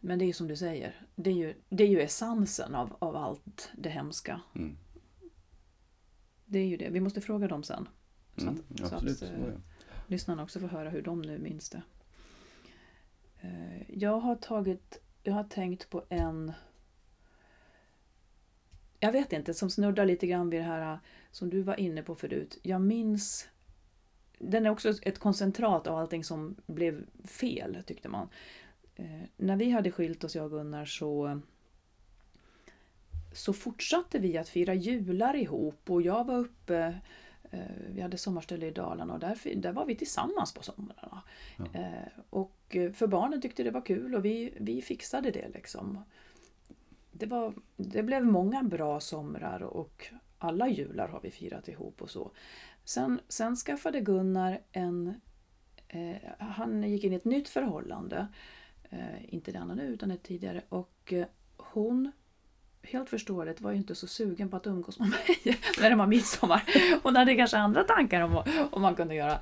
[0.00, 2.96] Men det är ju som du säger, det är ju, det är ju essensen av,
[2.98, 4.40] av allt det hemska.
[4.54, 4.76] Mm.
[6.46, 6.88] Det är ju det.
[6.90, 7.88] Vi måste fråga dem sen.
[8.36, 9.12] Så Mm, att- så absolut.
[9.22, 9.54] att, så eh,
[10.06, 11.82] lyssnarna också får höra hur de nu minns det.
[13.40, 16.52] Eh, Jag har tagit, jag har tänkt på en
[19.00, 20.98] jag vet inte, som snuddar lite grann vid det här
[21.30, 22.58] som du var inne på förut.
[22.62, 23.48] Jag minns
[24.38, 28.28] den är också ett koncentrat av allting som blev fel, tyckte man.
[28.96, 31.40] Eh, när vi hade skilt oss, jag och Gunnar, så,
[33.32, 37.00] så fortsatte vi att fira jular ihop och jag var uppe
[37.50, 37.60] Eh,
[37.94, 41.22] vi hade sommarställe i Dalarna och där, där var vi tillsammans på somrarna.
[41.56, 41.80] Ja.
[41.80, 46.04] Eh, och eh, för barnen tyckte det var kul och vi, vi fixade det liksom.
[47.20, 50.06] Det, var, det blev många bra somrar och
[50.38, 52.30] alla jular har vi firat ihop och så.
[52.84, 55.20] Sen, sen skaffade Gunnar en...
[55.88, 58.26] Eh, han gick in i ett nytt förhållande.
[58.90, 60.62] Eh, inte det han nu utan ett tidigare.
[60.68, 62.12] Och eh, hon
[62.82, 66.06] helt förståeligt var ju inte så sugen på att umgås med mig när det var
[66.06, 66.62] midsommar.
[67.02, 69.40] Hon hade kanske andra tankar om vad man kunde göra.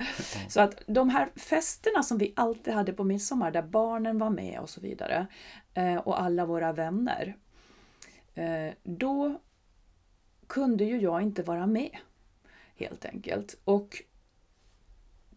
[0.49, 4.61] Så att de här festerna som vi alltid hade på midsommar där barnen var med
[4.61, 5.27] och så vidare
[5.75, 7.37] eh, och alla våra vänner.
[8.39, 9.41] Eh, då
[10.47, 11.99] kunde ju jag inte vara med
[12.77, 13.61] helt enkelt.
[13.65, 14.03] Och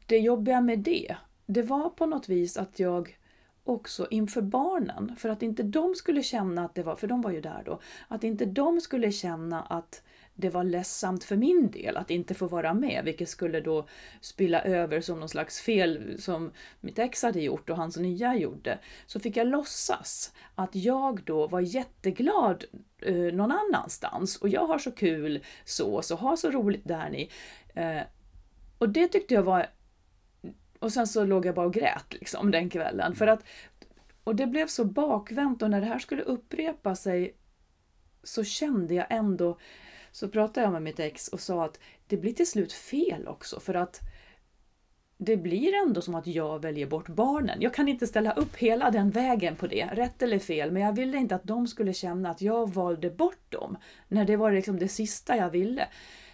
[0.06, 3.18] det jobbiga med det, det var på något vis att jag
[3.64, 5.16] också inför barnen.
[5.18, 7.80] För att inte de skulle känna att det var, för de var ju där då,
[8.08, 10.04] att inte de skulle känna att
[10.36, 13.88] det var ledsamt för min del att inte få vara med, vilket skulle då
[14.22, 18.80] spilla över som någon slags fel som mitt ex hade gjort och hans nya gjorde.
[19.06, 22.65] Så fick jag låtsas att jag då var jätteglad
[23.02, 27.30] eh, någon annanstans och jag har så kul så, så ha så roligt där ni.
[27.76, 28.02] Eh,
[28.78, 29.67] och det tyckte jag var
[30.80, 33.15] och sen så låg jag bara och grät liksom den kvällen.
[33.15, 33.44] För att,
[34.24, 37.36] och det blev så bakvänt och när det här skulle upprepa sig
[38.24, 39.58] så kände jag ändå,
[40.12, 43.60] så pratade jag med mitt ex och sa att det blir till slut fel också
[43.60, 44.02] för att
[45.24, 47.62] det blir ändå som att jag väljer bort barnen.
[47.62, 50.95] Jag kan inte ställa upp hela den vägen på det, rätt eller fel, men jag
[50.95, 54.80] ville inte att de skulle känna att jag valde bort dem, när det var liksom
[54.80, 55.88] det sista jag ville.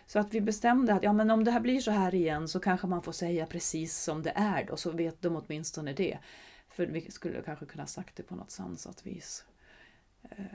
[0.05, 2.59] Så att vi bestämde att ja, men om det här blir så här igen så
[2.59, 6.17] kanske man får säga precis som det är då, så vet de åtminstone det.
[6.69, 9.45] För vi skulle kanske kunna sagt det på något sansat vis.
[10.23, 10.45] Eh,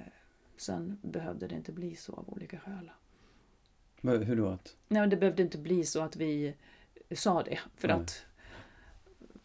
[0.56, 2.90] sen behövde det inte bli så av olika skäl.
[4.02, 4.48] Hur då?
[4.48, 4.76] Att?
[4.88, 6.54] Nej, det behövde inte bli så att vi
[7.10, 7.58] sa det.
[7.76, 7.96] För Nej.
[7.96, 8.24] att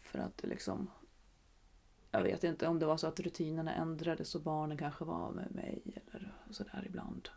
[0.02, 0.90] för att liksom
[2.12, 5.52] jag vet inte om det var så att rutinerna ändrades och barnen kanske var med
[5.52, 5.82] mig
[6.14, 7.30] eller sådär ibland.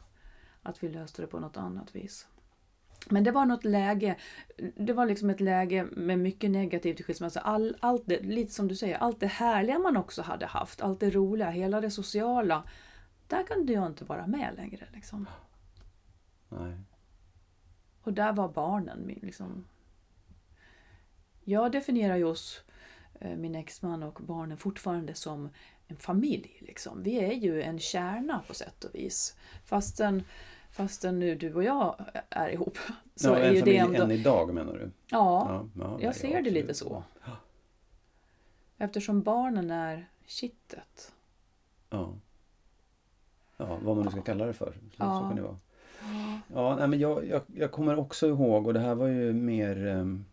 [0.63, 2.29] Att vi löste det på något annat vis.
[3.09, 4.17] Men det var något läge,
[4.77, 7.41] det var liksom ett läge med mycket negativt i skilsmässa.
[7.41, 11.01] All, allt det, lite som du säger, allt det härliga man också hade haft, allt
[11.01, 12.65] det roliga, hela det sociala.
[13.27, 14.89] Där kunde jag inte vara med längre.
[14.93, 15.29] Liksom.
[16.49, 16.77] Nej.
[18.03, 19.19] Och där var barnen.
[19.23, 19.65] Liksom.
[21.45, 22.63] Jag definierar ju oss,
[23.21, 25.49] eh, min exman och barnen, fortfarande som
[25.87, 26.57] en familj.
[26.61, 27.03] Liksom.
[27.03, 29.37] Vi är ju en kärna på sätt och vis.
[29.65, 30.23] Fastän
[30.71, 31.97] fastän nu du och jag
[32.31, 32.79] är ihop.
[33.15, 34.03] Så ja, är ju det ändå...
[34.03, 34.91] än idag menar du?
[35.07, 37.05] Ja, ja, ja jag ser ja, det lite så.
[38.79, 41.13] Eftersom barnen är kittet.
[41.91, 42.15] Ja.
[43.57, 44.73] Ja, vad man nu ska kalla det för.
[44.91, 45.59] Så, så kan det vara.
[46.55, 49.87] Ja, nej, men jag, jag, jag, kommer också ihåg och det här var ju mer
[49.87, 50.25] ehm,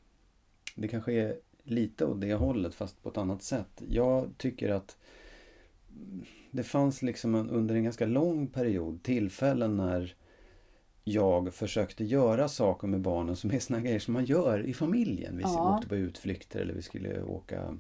[0.75, 3.83] Det kanske är lite åt det hållet fast på ett annat sätt.
[3.87, 4.97] Jag tycker att
[6.51, 10.15] det fanns liksom en, under en ganska lång period tillfällen när
[11.03, 15.37] jag försökte göra saker med barnen som är såna grejer som man gör i familjen.
[15.37, 15.75] Vi ja.
[15.75, 17.77] åkte på utflykter eller vi skulle åka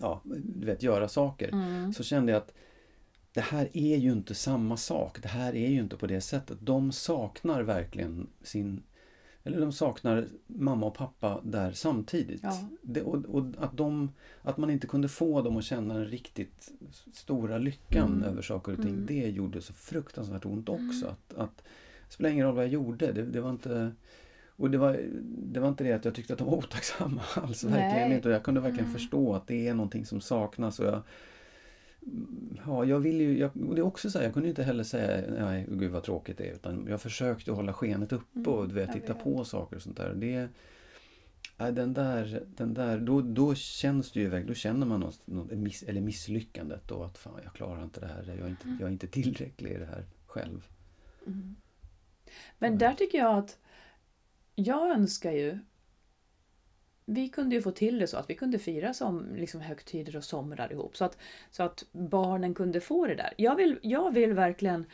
[0.00, 1.48] Ja, du vet, göra saker.
[1.48, 1.92] Mm.
[1.92, 2.52] Så kände jag att
[3.36, 5.22] det här är ju inte samma sak.
[5.22, 6.58] Det här är ju inte på det sättet.
[6.60, 8.82] De saknar verkligen sin
[9.42, 12.40] eller de saknar mamma och pappa där samtidigt.
[12.42, 12.68] Ja.
[12.82, 16.72] Det, och, och, att, de, att man inte kunde få dem att känna den riktigt
[17.12, 18.22] stora lyckan mm.
[18.22, 18.94] över saker och ting.
[18.94, 19.06] Mm.
[19.06, 21.06] Det gjorde så fruktansvärt ont också.
[21.06, 21.10] Mm.
[21.10, 21.56] Att, att
[22.08, 23.12] det spelar ingen roll vad jag gjorde.
[23.12, 23.92] Det, det, var inte...
[24.48, 27.64] Och det var, det var inte det att jag tyckte att de var otacksamma alls.
[27.64, 28.28] Verkligen inte.
[28.28, 28.98] Jag kunde verkligen mm.
[28.98, 30.78] förstå att det är någonting som saknas.
[30.78, 31.02] Och jag,
[32.66, 35.24] ja, jag vill ju, jag, det är också så här, jag kunde inte heller säga
[35.38, 36.54] nej, gud vad tråkigt det är.
[36.54, 40.14] Utan jag försökte hålla skenet uppe mm, och vet, titta på saker och sånt där.
[40.14, 40.48] Det,
[41.56, 45.50] den där, den där då, då känns det ju iväg, då känner man något, något
[45.50, 48.88] miss, eller misslyckandet då att fan jag klarar inte det här, jag är inte, jag
[48.88, 50.68] är inte tillräcklig i det här själv.
[51.26, 51.56] Mm.
[52.58, 53.58] Men där tycker jag att
[54.54, 55.58] jag önskar ju
[57.06, 60.24] vi kunde ju få till det så att vi kunde fira som liksom högtider och
[60.24, 61.18] somrar ihop så att,
[61.50, 63.34] så att barnen kunde få det där.
[63.36, 64.86] Jag vill, jag vill verkligen,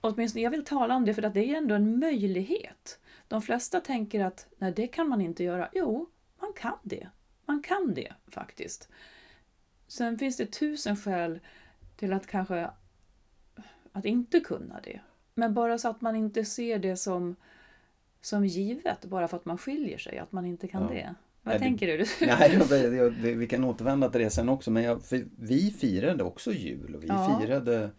[0.00, 2.98] åtminstone jag vill tala om det för att det är ändå en möjlighet.
[3.28, 5.68] De flesta tänker att nej, det kan man inte göra.
[5.72, 6.06] Jo,
[6.40, 7.08] man kan det.
[7.44, 8.88] Man kan det faktiskt.
[9.86, 11.40] Sen finns det tusen skäl
[11.96, 12.70] till att kanske
[13.92, 15.00] att inte kunna det.
[15.34, 17.36] Men bara så att man inte ser det som,
[18.20, 20.88] som givet bara för att man skiljer sig, att man inte kan ja.
[20.88, 21.14] det.
[21.46, 22.04] Vad nej, tänker du?
[22.26, 24.70] nej, jag, jag, vi kan återvända till det sen också.
[24.70, 25.00] Men jag,
[25.36, 27.40] vi firade också jul och vi ja.
[27.40, 27.90] firade jag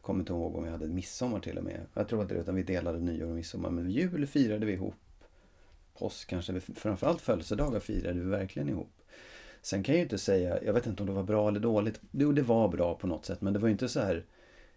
[0.00, 1.80] kommer inte ihåg om vi hade midsommar till och med.
[1.94, 3.70] Jag tror inte det, utan vi delade nyår och midsommar.
[3.70, 4.94] Men jul firade vi ihop
[5.98, 8.92] påsk kanske, framförallt födelsedagar firade vi verkligen ihop.
[9.62, 12.00] Sen kan jag ju inte säga, jag vet inte om det var bra eller dåligt.
[12.10, 14.24] Jo, det var bra på något sätt men det var ju inte så här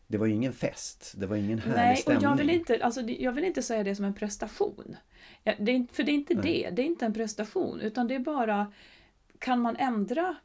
[0.08, 2.18] det var ingen fest, det var ingen härlig Nej, stämning.
[2.18, 4.96] och jag vill, inte, alltså, jag vill inte säga det som en prestation.
[5.44, 6.44] Det är, för det är inte Nej.
[6.44, 8.72] det, det är inte en prestation utan det är bara
[9.40, 10.36] kan man ändra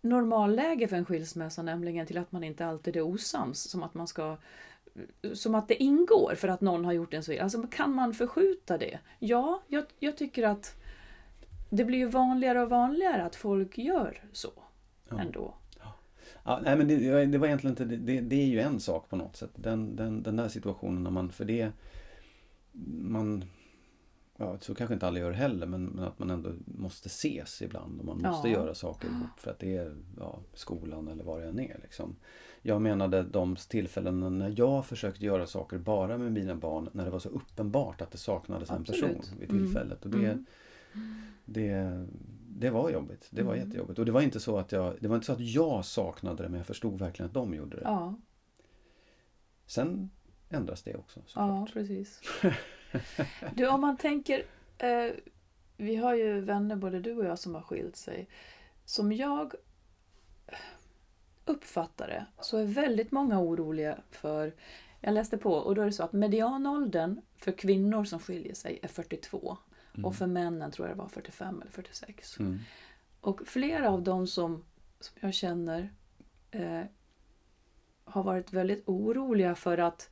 [0.00, 4.06] normalläge för en skilsmässa, nämligen till att man inte alltid är osams, som att man
[4.06, 4.36] ska
[5.32, 8.78] som att det ingår för att någon har gjort en så Alltså kan man förskjuta
[8.78, 8.98] det?
[9.18, 10.76] Ja, jag, jag tycker att
[11.70, 14.52] det blir ju vanligare och vanligare att folk gör så
[15.08, 15.20] Ja.
[15.20, 15.54] ändå.
[16.44, 19.16] Ja, nej men det, det var egentligen inte, det, det är ju en sak på
[19.16, 19.50] något sätt.
[19.56, 21.70] Den, den, den där situationen när man, för det,
[23.02, 23.44] man,
[24.36, 27.98] ja så kanske inte alla gör heller, men, men att man ändå måste ses ibland
[28.00, 28.54] och man måste Ja.
[28.54, 31.78] göra saker ihop för att det är ja, skolan eller vad det än är.
[31.82, 32.16] Liksom.
[32.62, 37.10] Jag menade de tillfällen när jag försökte göra saker bara med mina barn när det
[37.10, 39.00] var så uppenbart att det saknades en Absolut.
[39.00, 39.64] person vid Mm.
[39.64, 40.04] tillfället.
[40.04, 40.44] Och det, Mm.
[41.44, 42.06] det,
[42.60, 43.28] det var jobbigt.
[43.30, 43.66] Det var Mm.
[43.66, 43.98] jättejobbigt.
[43.98, 46.48] Och det var inte så att jag, det var inte så att jag saknade det
[46.48, 47.82] men jag förstod verkligen att de gjorde det.
[47.84, 48.14] Ja,
[49.66, 50.10] Sen
[50.48, 51.72] ändras det också ja såklart.
[51.72, 52.20] precis.
[53.54, 54.42] Du, om man tänker...
[54.78, 55.10] Eh,
[55.76, 58.28] vi har ju vänner, både du och jag, som har skilt sig.
[58.84, 59.54] Som jag
[61.44, 64.54] uppfattar det så är väldigt många oroliga för...
[65.00, 68.78] Jag läste på och då är det så att medianåldern för kvinnor som skiljer sig
[68.82, 69.56] är 42
[69.94, 70.04] Mm.
[70.04, 72.38] och för männen tror jag det var 45 eller 46.
[72.40, 72.58] Mm.
[73.20, 74.64] Och flera av dem som,
[75.00, 75.92] som jag känner
[76.50, 76.82] eh,
[78.04, 80.10] har varit väldigt oroliga för att,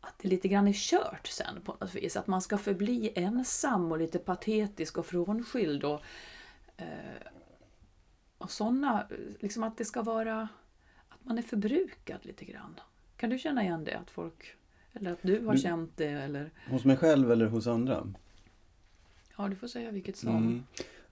[0.00, 2.16] att det lite grann är kört sen på något vis.
[2.16, 5.84] Att man ska förbli ensam och lite patetisk och frånskild.
[5.84, 6.00] Och,
[6.76, 6.86] eh,
[8.38, 9.06] och sådana,
[9.40, 10.48] liksom att det ska vara
[11.08, 12.80] att man är förbrukad lite grann.
[13.16, 13.98] Kan du känna igen det?
[13.98, 14.54] Att folk,
[14.92, 16.06] eller att du har Du- känt det?
[16.08, 18.06] Eller, Hos mig själv eller hos andra?
[19.38, 20.36] Ja, du får säga vilket som.
[20.36, 20.62] Mm.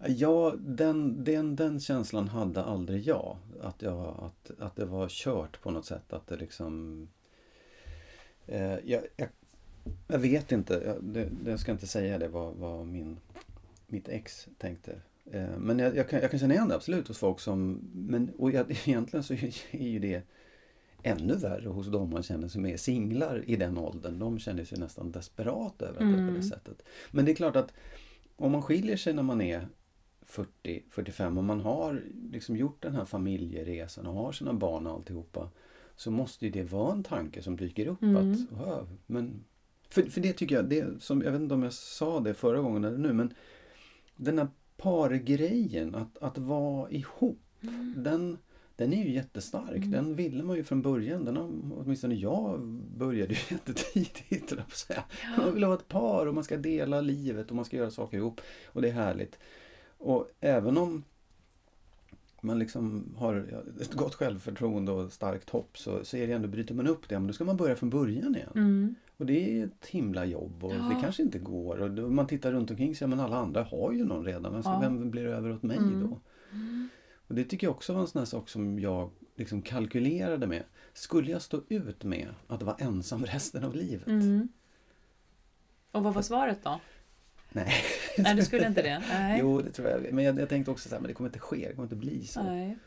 [0.06, 3.36] Ja, den, den, den känslan hade aldrig jag.
[3.62, 6.12] Att, jag att, att det var kört på något sätt.
[6.12, 7.08] Att det liksom...
[8.46, 9.28] Eh, jag, jag,
[10.08, 13.16] jag vet inte, jag, det, jag ska inte säga det vad, vad min,
[13.86, 15.00] mitt ex tänkte.
[15.30, 17.80] Eh, men jag, jag, kan, jag kan känna igen det absolut hos folk som...
[17.94, 19.34] Men, och jag, egentligen så
[19.70, 20.22] är ju det
[21.02, 24.18] ännu värre hos de man känner som är singlar i den åldern.
[24.18, 26.34] De känner sig nästan desperat över att det är på Mm.
[26.34, 26.82] det sättet.
[27.10, 27.72] Men det är klart att
[28.36, 29.68] om man skiljer sig när man är
[30.26, 35.50] 40-45 och man har liksom gjort den här familjeresan och har sina barn och alltihopa
[35.96, 38.16] så måste ju det vara en tanke som dyker upp Mm.
[38.16, 39.44] att "Hö, men
[39.88, 42.60] för, för det tycker jag, det som, jag vet inte om jag sa det förra
[42.60, 43.34] gången eller nu men
[44.16, 47.40] den här pargrejen, att, att vara ihop,
[47.96, 48.38] den,
[48.76, 49.76] den är ju jättestark.
[49.76, 49.90] Mm.
[49.90, 51.24] Den ville man ju från början.
[51.24, 52.60] Den har, åtminstone jag
[52.96, 55.04] började ju jättetidigt, på säga.
[55.38, 58.16] Man vill ha ett par och man ska dela livet och man ska göra saker
[58.18, 58.40] ihop.
[58.66, 59.38] Och det är härligt.
[59.98, 61.04] Och även om
[62.40, 66.48] man liksom har ja, ett gott självförtroende och starkt hopp så, så är det ändå,
[66.48, 68.50] bryter man upp det, men då ska man börja från början igen.
[68.54, 68.94] Mm.
[69.16, 70.92] Och det är ett himla jobb och Ja.
[70.94, 71.80] det kanske inte går.
[71.80, 74.62] Och då, man tittar runt omkring sig, men alla andra har ju någon redan.
[74.62, 74.78] Ska, Ja.
[74.80, 76.00] vem blir över åt mig Mm.
[76.00, 76.20] då?
[77.26, 80.62] Och det tycker jag också var en sån här sak som jag liksom kalkylerade med.
[80.92, 84.06] Skulle jag stå ut med att vara ensam resten av livet?
[84.06, 84.48] Mm.
[85.90, 86.80] Och vad var svaret då?
[87.52, 87.72] Nej.
[88.18, 89.02] Nej, du skulle inte det?
[89.10, 89.38] Nej.
[89.40, 90.12] Jo, det tror jag.
[90.12, 91.68] Men jag, jag tänkte också så här, men det kommer inte ske.
[91.68, 92.42] Det kommer inte bli så.
[92.42, 92.78] Nej.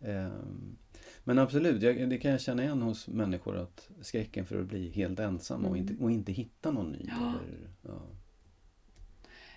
[0.00, 0.76] Ehm,
[1.24, 4.90] Men absolut, jag, det kan jag känna igen hos människor att skräcken för att bli
[4.90, 5.80] helt ensam och, Mm.
[5.80, 7.06] inte, och inte hitta någon ny.
[7.20, 7.32] Ja.
[7.48, 8.02] Eller, ja.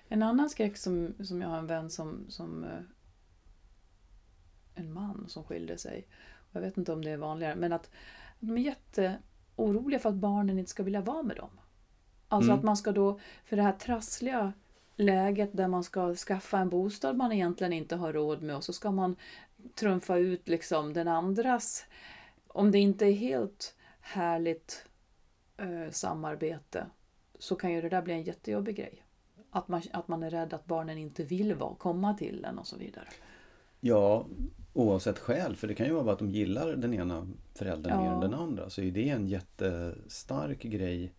[0.08, 2.70] En annan skräck som, som jag har en vän som, som eh,
[4.80, 6.08] en man som skilde sig.
[6.52, 7.90] Jag vet inte om det är vanligare, men att
[8.40, 11.50] de är jätteoroliga för att barnen inte ska vilja vara med dem.
[12.28, 12.60] Alltså Mm.
[12.60, 14.54] att man ska då, för det här trassliga
[14.96, 18.74] läget där man ska skaffa en bostad man egentligen inte har råd med och så
[18.74, 19.16] ska man
[19.76, 21.86] trumfa ut liksom den andras,
[22.48, 24.86] om det inte är helt härligt
[25.58, 26.86] eh, samarbete
[27.40, 29.06] så kan ju det där bli en jättejobbig grej.
[29.52, 32.68] Att man, att man är rädd att barnen inte vill vara, komma till en och
[32.68, 33.08] så vidare.
[33.80, 34.26] ja,
[34.80, 35.56] oavsett skäl.
[35.56, 38.02] För det kan ju vara bara att de gillar den ena föräldern Ja.
[38.02, 38.70] mer än den andra.
[38.70, 41.14] Så är det en jättestark grej.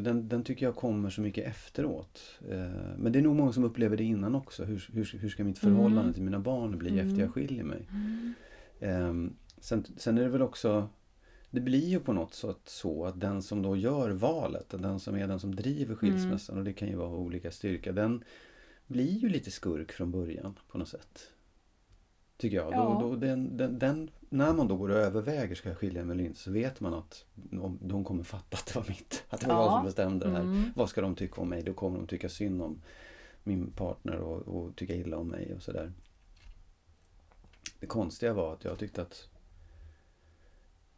[0.00, 2.20] Den, den tycker jag kommer så mycket efteråt.
[2.50, 2.58] Eh,
[2.98, 4.64] Men det är nog många som upplever det innan också.
[4.64, 6.12] Hur, hur, hur ska mitt förhållande Mm.
[6.14, 7.08] till mina barn bli Mm.
[7.08, 7.86] efter jag skiljer mig?
[8.80, 10.88] Ehm, sen, sen är det väl också
[11.52, 15.16] Det blir ju på något sätt så att den som då gör valet, den som
[15.16, 18.24] är den som driver skilsmässan och det kan ju vara olika styrka, den
[18.86, 21.30] blir ju lite skurk från början på något sätt.
[22.40, 22.72] Tycker jag.
[22.72, 22.98] Ja.
[23.00, 26.14] Då, då, den, den, den, när man då går och överväger, ska jag skilja mig
[26.14, 26.40] eller inte?
[26.40, 29.24] Så vet man att de, de kommer fatta att det var mitt.
[29.28, 29.62] Att det var Ja.
[29.64, 30.40] jag som bestämde det här.
[30.40, 30.62] Mm.
[30.76, 31.62] Vad ska de tycka om mig?
[31.62, 32.82] Då kommer de tycka synd om
[33.42, 35.92] min partner och, och tycka illa om mig och sådär.
[37.80, 39.28] Det konstiga var att jag tyckte att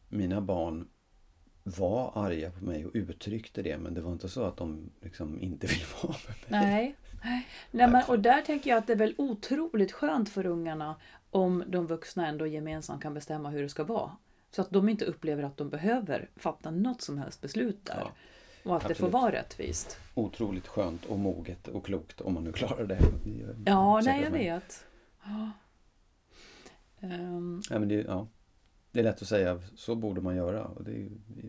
[0.08, 0.88] mina barn
[1.64, 5.40] var arga på mig och uttryckte det men det var inte så att de liksom
[5.40, 6.60] inte ville vara med mig.
[6.70, 6.96] Nej.
[7.70, 10.96] Nej men, och där tänker jag att det är väl otroligt skönt för ungarna
[11.32, 14.16] om de vuxna ändå gemensamt kan bestämma hur det ska vara.
[14.50, 17.96] Så att de inte upplever att de behöver fatta något som helst beslut där.
[17.98, 18.12] Ja,
[18.70, 19.12] och att det får absolut.
[19.12, 19.98] vara rättvist.
[20.14, 22.98] Otroligt skönt och moget och klokt om man nu klarar det.
[23.66, 24.84] Ja, nej jag vet.
[25.24, 25.50] Ja.
[27.00, 28.28] Ehm, Ja, men det, ja.
[28.90, 30.64] det är lätt att säga, så borde man göra.
[30.64, 31.48] Och det, är det,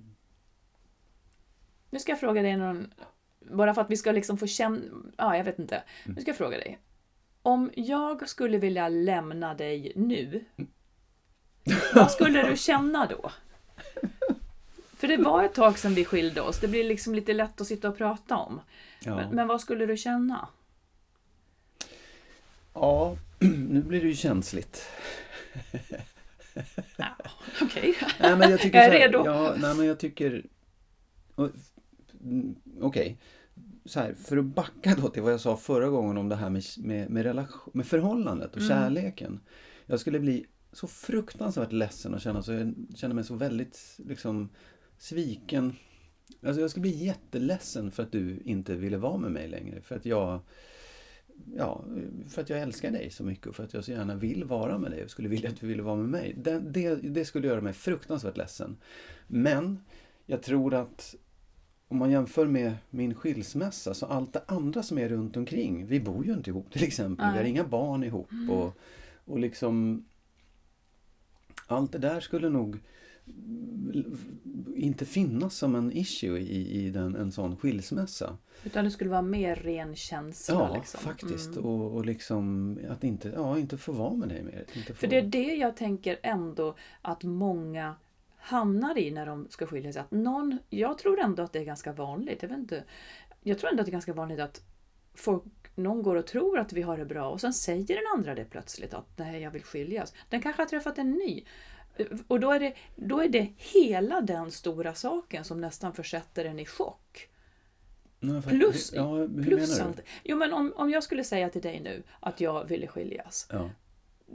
[1.89, 2.93] nu ska jag fråga dig någon...
[3.39, 4.81] Bara för att vi ska liksom få känna...
[5.17, 5.83] Ja, jag vet inte.
[6.05, 6.79] Nu ska jag fråga dig.
[7.45, 10.43] Om jag skulle vilja lämna dig nu.
[11.95, 13.31] Vad skulle du känna då?
[14.97, 16.59] För det var ett tag sedan vi skilde oss.
[16.59, 18.61] Det blir liksom lite lätt att sitta och prata om.
[18.99, 19.15] ja.
[19.15, 20.47] Men, men vad skulle du känna?
[22.73, 23.17] ja,
[23.69, 24.87] nu blir det ju känsligt.
[26.97, 27.05] Ja,
[27.61, 27.95] Okej.
[28.19, 29.25] Men jag är här, redo.
[29.25, 30.43] Ja, nej, men jag tycker...
[32.23, 33.17] mm, Okej.
[33.17, 33.17] Så
[33.95, 36.63] här, för att backa då till vad jag sa förra gången om det här med,
[36.77, 38.69] med, med, relation, med förhållandet och Mm.
[38.69, 39.39] kärleken.
[39.85, 44.49] Jag skulle bli så fruktansvärt ledsen och känna, så, jag känner mig så väldigt liksom
[44.97, 45.73] sviken.
[46.45, 49.81] Alltså jag skulle bli jätteledsen för att du inte ville vara med mig längre.
[49.81, 50.39] För att jag
[51.55, 51.85] Ja,
[52.27, 54.77] för att jag älskar dig så mycket och för att jag så gärna vill vara
[54.77, 56.35] med dig och skulle vilja att du ville vara med mig.
[56.37, 58.77] Det, det, det skulle göra mig fruktansvärt ledsen.
[59.27, 59.79] Men
[60.25, 61.15] jag tror att
[61.93, 65.85] om man jämför med min skilsmässa så allt det andra som är runt omkring.
[65.85, 67.25] Vi bor ju inte ihop till exempel.
[67.25, 67.51] Vi har Nej.
[67.51, 68.77] inga barn ihop och,
[69.25, 70.05] och liksom
[71.67, 72.79] allt det där skulle nog
[74.75, 78.37] inte finnas som en issue i, i den, en sån skilsmässa.
[78.63, 80.55] Utan det skulle vara mer ren känsla.
[80.55, 80.99] Ja, liksom.
[80.99, 81.51] faktiskt.
[81.51, 81.65] Mm.
[81.65, 84.65] Och, och liksom att inte, ja, inte få vara med dig mer.
[84.73, 84.99] Inte få...
[84.99, 87.95] För det är det jag tänker ändå att många
[88.43, 90.01] hamnar i när de ska skilja sig.
[90.01, 92.41] Att någon, jag tror ändå att det är ganska vanligt.
[92.41, 92.83] Jag, vet inte,
[93.41, 94.61] jag tror ändå att det är ganska vanligt att
[95.13, 95.43] folk,
[95.75, 98.45] någon går och tror att vi har det bra och sen säger den andra det
[98.45, 100.13] plötsligt att nej, jag vill skiljas.
[100.29, 101.43] Den kanske har träffat en ny.
[102.27, 106.59] Och då är, det, då är det hela den stora saken som nästan försätter en
[106.59, 107.29] i chock.
[108.19, 109.97] Nej, för- plus- ja, hur Plus menar allt.
[109.97, 110.03] du?
[110.23, 113.47] Jo men om, om jag skulle säga till dig nu att jag ville skiljas.
[113.51, 113.69] Ja,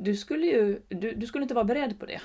[0.01, 2.21] Du skulle ju du, du skulle inte vara beredd på det.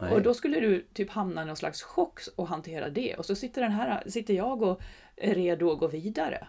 [0.00, 0.12] nej.
[0.12, 3.14] Och då skulle du typ hamna i någon slags chock och hantera det.
[3.14, 4.80] Och så sitter, den här, sitter jag och
[5.16, 6.48] är redo att gå vidare.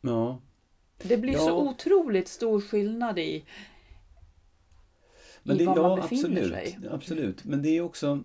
[0.00, 0.40] ja.
[1.04, 1.38] Det blir Ja.
[1.38, 3.44] så otroligt stor skillnad i,
[5.42, 6.78] Men i det, var ja, man befinner absolut, sig.
[6.90, 7.44] absolut.
[7.44, 8.24] Men det är också...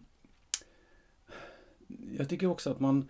[2.17, 3.09] Jag tycker också att man...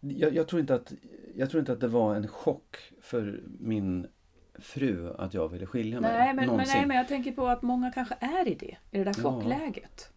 [0.00, 0.92] Jag, jag, tror inte att,
[1.34, 4.06] jag tror inte att det var en chock för min
[4.60, 6.12] fru att jag ville skilja mig.
[6.12, 8.76] Nej men, men, nej, men jag tänker på att många kanske är i det.
[8.90, 10.12] I det där chockläget.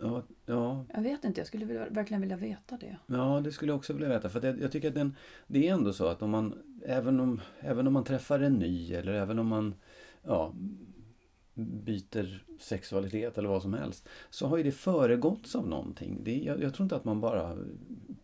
[0.00, 2.96] Ja, ja, Jag vet inte, jag skulle vilja, verkligen vilja veta det.
[3.06, 4.28] Ja, det skulle jag också vilja veta.
[4.28, 5.16] För att jag, tycker att den,
[5.46, 6.54] det är ändå så att om man,
[6.86, 9.74] även om, även om man träffar en ny eller även om man
[10.22, 10.54] ja,
[11.54, 14.08] byter sexualitet eller vad som helst.
[14.30, 16.20] Så har ju det föregåtts av någonting.
[16.24, 17.56] Det, jag, jag tror inte att man bara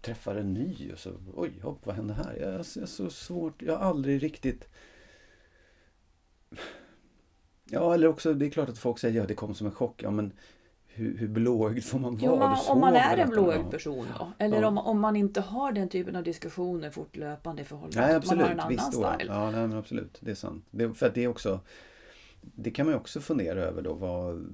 [0.00, 2.36] träffar en ny och så, oj, hopp, vad hände här?
[2.40, 4.68] Jag, jag, så svårt, jag har aldrig riktigt
[7.70, 10.02] Ja, eller också, det är klart att folk säger ja, det kom som en chock.
[10.02, 10.32] Ja, men
[10.86, 12.32] hur, hur blåögd får man vara?
[12.32, 14.32] Jo, man, om man är en blåögd person då.
[14.38, 14.68] Eller Ja.
[14.68, 18.00] om, om man inte har den typen av diskussioner fortlöpande i förhållandet.
[18.00, 18.38] Nej, absolut.
[18.38, 19.24] Man har en annan Visst, style.
[19.32, 20.18] Ja, nej, men absolut.
[20.20, 20.64] Det är sant.
[20.70, 21.60] Det, för att det är också
[22.40, 24.46] det kan man ju också fundera över då, vad,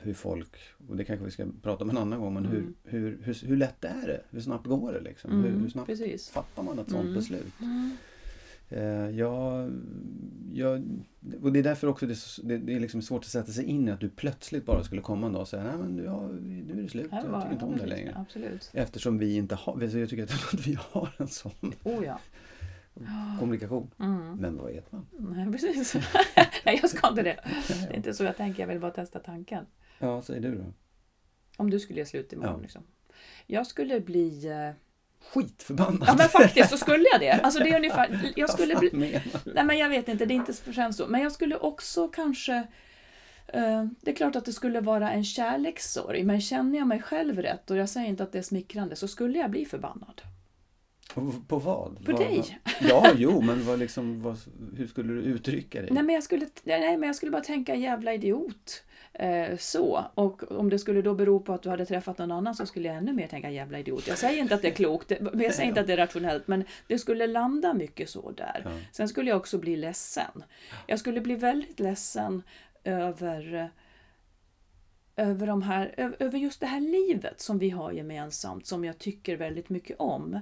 [0.00, 0.56] hur folk,
[0.88, 2.74] och det kanske vi ska prata om en annan gång, men Mm.
[2.84, 4.20] hur, hur, hur, hur lätt är det?
[4.30, 5.30] Hur snabbt går det liksom?
[5.30, 6.30] hur, Mm, hur snabbt precis.
[6.30, 7.14] fattar man ett sånt Mm.
[7.14, 7.52] beslut?
[8.70, 9.04] Mm.
[9.04, 10.82] Eh, jag,
[11.42, 13.52] och det är därför också det, är så- det, det är liksom svårt att sätta
[13.52, 16.04] sig in i att du plötsligt bara skulle komma en dag och säga nej men
[16.04, 18.14] ja, nu är det slut, jag tycker inte ja, om det längre.
[18.16, 18.70] Absolut.
[18.74, 20.22] Eftersom vi inte har, så jag tycker
[20.54, 21.52] att vi har en sån
[21.84, 22.20] Oh ja.
[23.38, 23.90] kommunikation.
[24.00, 24.36] Mm.
[24.36, 25.06] Men vad vet man?
[25.18, 25.94] Nej, precis.
[26.64, 27.40] Nej, jag ska inte det.
[27.68, 28.62] Det är inte så jag tänker.
[28.62, 29.64] Jag vill bara testa tanken.
[29.98, 30.64] Ja, säg du då.
[31.56, 32.54] Om du skulle göra slut imorgon.
[32.56, 32.60] Ja.
[32.62, 32.82] Liksom.
[33.46, 34.52] Jag skulle bli...
[35.32, 36.04] Skitförbannad!
[36.06, 37.30] Ja men faktiskt så skulle jag det.
[37.30, 38.32] Alltså det är ungefär...
[38.36, 39.20] Jag skulle bli...
[39.44, 41.06] Nej men jag vet inte, det är inte främst så.
[41.06, 42.54] Men jag skulle också kanske...
[43.48, 47.42] eh, det är klart att det skulle vara en kärlekssorg, men känner jag mig själv
[47.42, 50.22] rätt, och jag säger inte att det är smickrande, så skulle jag bli förbannad.
[51.14, 51.48] På, vad?
[51.48, 52.58] På vad, dig.
[52.80, 54.38] Ja, jo, men vad liksom, vad,
[54.76, 55.90] hur skulle du uttrycka dig?
[55.92, 58.82] Nej men, jag skulle, nej, men jag skulle bara tänka jävla idiot.
[59.12, 60.04] Eh, så.
[60.14, 62.88] Och om det skulle då bero på att du hade träffat någon annan så skulle
[62.88, 64.08] jag ännu mer tänka jävla idiot.
[64.08, 66.64] Jag säger inte att det är klokt, jag säger inte att det är rationellt, men
[66.86, 68.62] det skulle landa mycket så där.
[68.64, 68.70] Ja.
[68.92, 70.44] Sen skulle jag också bli ledsen.
[70.86, 72.42] Jag skulle bli väldigt ledsen
[72.84, 73.70] över
[75.16, 79.36] över, de här, över just det här livet som vi har gemensamt, som jag tycker
[79.36, 80.40] väldigt mycket om.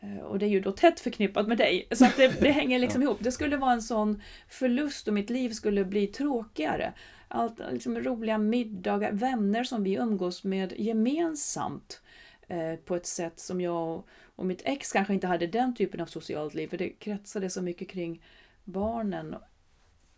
[0.00, 3.02] Eh, och det är ju då tätt förknippat med dig, så det, det hänger liksom
[3.02, 3.18] ihop.
[3.20, 6.92] Det skulle vara en sån förlust och mitt liv skulle bli tråkigare.
[7.32, 12.02] Allt, liksom roliga middagar, vänner som vi umgås med gemensamt
[12.48, 14.02] eh, på ett sätt som jag
[14.36, 17.62] och mitt ex kanske inte hade den typen av socialt liv, för det kretsade så
[17.62, 18.22] mycket kring
[18.64, 19.36] barnen.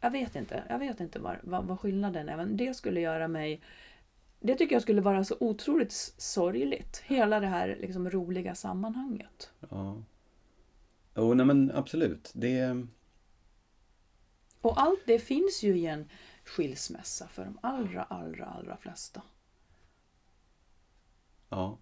[0.01, 3.29] Jag vet inte, jag vet inte vad, vad, vad skillnaden är, men det skulle göra
[3.29, 3.63] mig
[4.43, 7.03] det tycker jag skulle vara så otroligt sorgligt.
[7.07, 9.51] Hela det här liksom roliga sammanhanget.
[9.71, 10.03] Ja.
[11.15, 12.31] Jo, nej men absolut.
[12.35, 12.87] Det...
[14.61, 16.09] Och allt det finns ju i en
[16.45, 19.23] skilsmässa för de allra, allra, allra flesta.
[21.49, 21.79] Ja.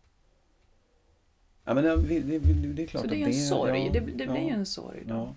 [1.65, 3.87] Ja men det, det, det är klart Så det är ju en sorg.
[3.87, 5.15] ja, det, det ja, blir ju en sorg då.
[5.15, 5.35] Ja.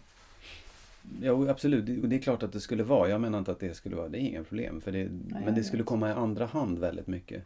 [1.21, 1.85] Jo, absolut.
[1.85, 3.09] Det- Och det är klart att det skulle vara.
[3.09, 4.09] Jag menar inte att det skulle vara.
[4.09, 4.81] Det är inga problem.
[4.81, 7.43] För det, men jag det skulle komma i andra hand väldigt mycket.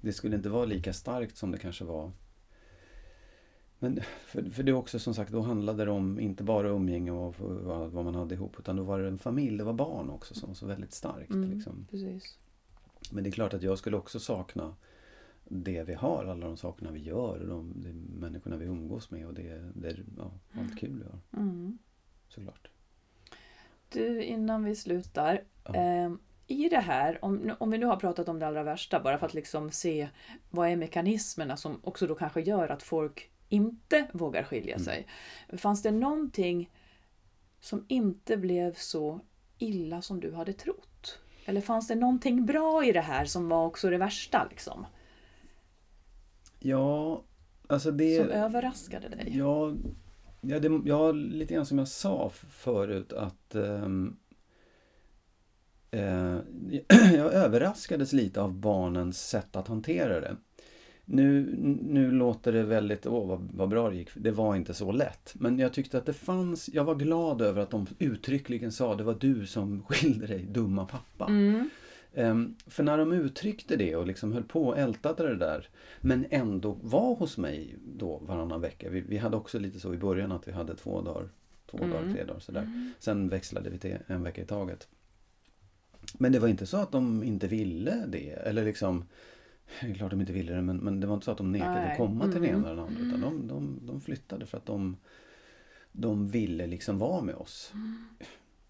[0.00, 2.12] Det skulle inte vara lika starkt som det kanske var.
[3.82, 7.10] Men för, för det är också som sagt, då handlade det om inte bara umgänge
[7.10, 8.56] och vad, vad man hade ihop.
[8.58, 11.30] Utan då var det en familj, det var barn också som var så väldigt starkt.
[11.30, 11.86] Mm, Liksom.
[11.90, 12.38] precis.
[13.12, 14.74] Men det är klart att jag skulle också sakna
[15.44, 19.26] det vi har, alla de sakerna vi gör och de, de människorna vi umgås med
[19.26, 21.42] och det, det ja, allt kul vi har.
[21.42, 21.78] Mm.
[22.28, 22.70] Såklart.
[23.88, 25.44] Du, innan vi slutar.
[25.64, 25.74] Ja.
[25.74, 26.12] Eh,
[26.46, 29.26] I det här, om, om vi nu har pratat om det allra värsta, bara för
[29.26, 30.08] att liksom se
[30.50, 34.84] vad är mekanismerna som också då kanske gör att folk inte vågar skilja Mm.
[34.84, 35.06] sig.
[35.58, 36.70] Fanns det någonting
[37.60, 39.20] som inte blev så
[39.58, 41.18] illa som du hade trott?
[41.44, 44.86] Eller fanns det någonting bra i det här som var också det värsta liksom?
[46.58, 47.22] Ja,
[47.66, 48.16] alltså det...
[48.16, 49.32] Som överraskade dig?
[49.38, 49.72] Ja,
[50.40, 54.16] ja, det, ja, lite grann som jag sa förut att ehm,
[55.90, 56.38] eh,
[57.14, 60.36] jag överraskades lite av barnens sätt att hantera det.
[61.04, 64.08] Nu, nu låter det väldigt, åh vad, vad bra det gick.
[64.14, 65.34] Det var inte så lätt.
[65.34, 69.04] Men jag tyckte att det fanns, jag var glad över att de uttryckligen sa det
[69.04, 71.26] var du som skilde dig, dumma pappa.
[71.26, 71.70] Mm.
[72.14, 75.68] Ehm, för när de uttryckte det och liksom höll på och ältade det där
[76.00, 78.90] men ändå var hos mig då varannan vecka.
[78.90, 81.28] Vi, vi hade också lite så i början att vi hade två dagar,
[81.70, 81.90] två Mm.
[81.90, 82.92] dagar, tre dagar sådär.
[82.98, 84.88] Sen växlade vi till en vecka i taget.
[86.18, 89.04] Men det var inte så att de inte ville det eller liksom
[89.80, 91.52] det är klart de inte ville det men, men det var inte så att de
[91.52, 91.90] nekade Nej.
[91.90, 92.60] att komma till det Mm.
[92.60, 94.96] ena eller det andra utan de, de, de flyttade för att de
[95.92, 97.72] de ville liksom vara med oss.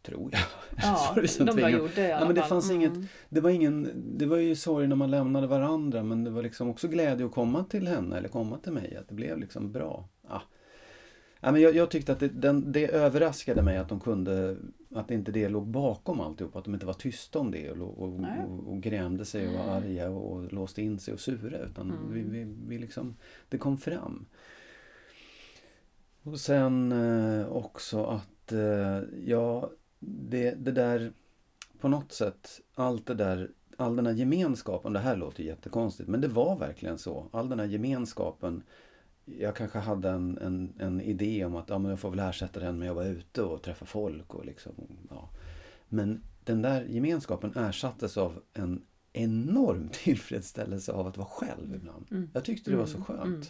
[0.02, 0.40] Tror jag.
[0.82, 2.48] Ja, de bara gjorde det i alla Ja, men det fall.
[2.48, 2.82] fanns Mm.
[2.82, 3.88] inget, det var ingen,
[4.18, 7.32] det var ju sorg när man lämnade varandra men det var liksom också glädje att
[7.32, 8.96] komma till henne eller komma till mig.
[8.96, 10.08] Att det blev liksom bra.
[11.40, 11.52] Ja.
[11.52, 14.56] Men jag, jag tyckte att det, den, det överraskade mig att de kunde,
[14.94, 16.56] att inte det låg bakom alltihop.
[16.56, 19.74] Att de inte var tysta om det och, och, och, och grämde sig och var
[19.74, 21.58] arga och, och låste in sig och sura.
[21.58, 22.12] Utan Mm.
[22.12, 23.16] vi, vi, vi liksom,
[23.48, 24.26] det kom fram.
[26.22, 31.12] Och sen eh, också att, eh, ja, det, det där
[31.80, 36.20] på något sätt, allt det där, all den här gemenskapen, det här låter jättekonstigt, men
[36.20, 37.26] det var verkligen så.
[37.30, 38.62] All den här gemenskapen,
[39.24, 42.60] jag kanske hade en, en, en idé om att ja, men jag får väl ersätta
[42.60, 44.72] den med att vara ute och träffa folk och liksom,
[45.10, 45.30] ja.
[45.88, 52.06] Men den där gemenskapen ersattes av en enorm tillfredsställelse av att vara själv ibland.
[52.10, 52.30] Mm.
[52.34, 53.24] Jag tyckte det var så Mm, skönt.
[53.26, 53.42] mm.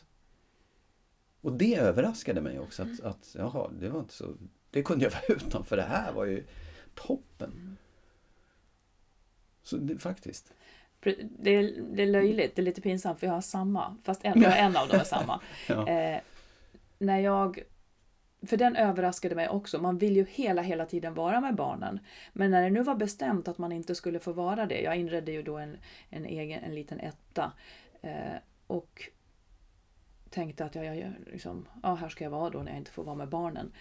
[1.41, 4.35] Och det överraskade mig också att, att jaha, det var inte så,
[4.71, 6.45] det kunde jag vara utan för det här var ju
[6.95, 7.77] toppen.
[9.63, 10.53] Så det, faktiskt.
[11.39, 14.45] Det är, det är löjligt, det är lite pinsamt för jag har samma, fast en,
[14.45, 15.41] en av dem är samma.
[15.69, 15.89] Ja.
[15.89, 16.21] Eh,
[16.99, 17.63] när jag,
[18.47, 22.01] för den överraskade mig också, man vill ju hela, hela tiden vara med barnen.
[22.33, 25.33] Men när det nu var bestämt att man inte skulle få vara det, jag inredde
[25.33, 25.77] ju då en,
[26.11, 27.53] en egen, en liten etta.
[28.03, 28.37] Eh,
[28.67, 29.11] och
[30.31, 32.91] tänkte att jag, jag jag liksom, ja, här ska jag vara då när jag inte
[32.91, 33.73] får vara med barnen.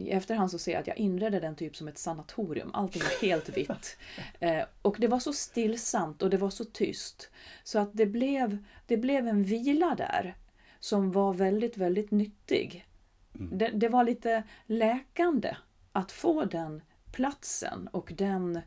[0.00, 2.70] I efterhand så ser jag att jag inredde den typ som ett sanatorium.
[2.74, 3.96] Allting var helt vitt.
[4.40, 7.30] Eh, och det var så stillsamt och det var så tyst.
[7.64, 10.34] Så att det blev, det blev en vila där
[10.80, 12.86] som var väldigt, väldigt nyttig.
[13.34, 13.58] Mm.
[13.58, 15.56] Det, det var lite läkande
[15.92, 16.82] att få den
[17.12, 18.60] platsen och den,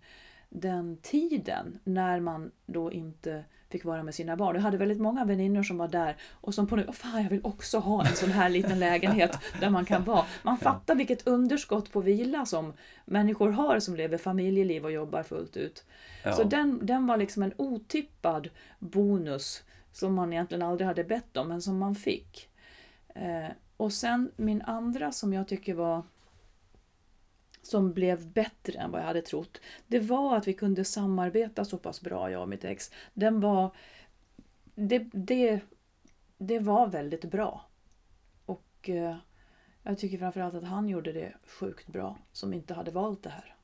[0.49, 4.55] den tiden när man då inte fick vara med sina barn.
[4.55, 7.41] Jag hade väldigt många väninnor som var där och som på nu, fan jag vill
[7.43, 10.25] också ha en sån här liten lägenhet där man kan vara.
[10.43, 12.73] Man fattar vilket underskott på vila som
[13.05, 15.85] människor har som lever familjeliv och jobbar fullt ut.
[16.23, 16.33] Ja.
[16.33, 18.49] Så den, den var liksom en otippad
[18.79, 22.49] bonus som man egentligen aldrig hade bett om men som man fick.
[23.15, 26.03] Eh, och sen min andra som jag tycker var
[27.63, 29.61] som blev bättre än vad jag hade trott.
[29.87, 32.91] Det var att vi kunde samarbeta så pass bra, jag och mitt ex.
[33.13, 33.75] Den var...
[34.75, 35.61] Det, det,
[36.37, 37.65] det var väldigt bra.
[38.45, 39.15] Och eh,
[39.83, 43.55] jag tycker framförallt att han gjorde det sjukt bra, som inte hade valt det här.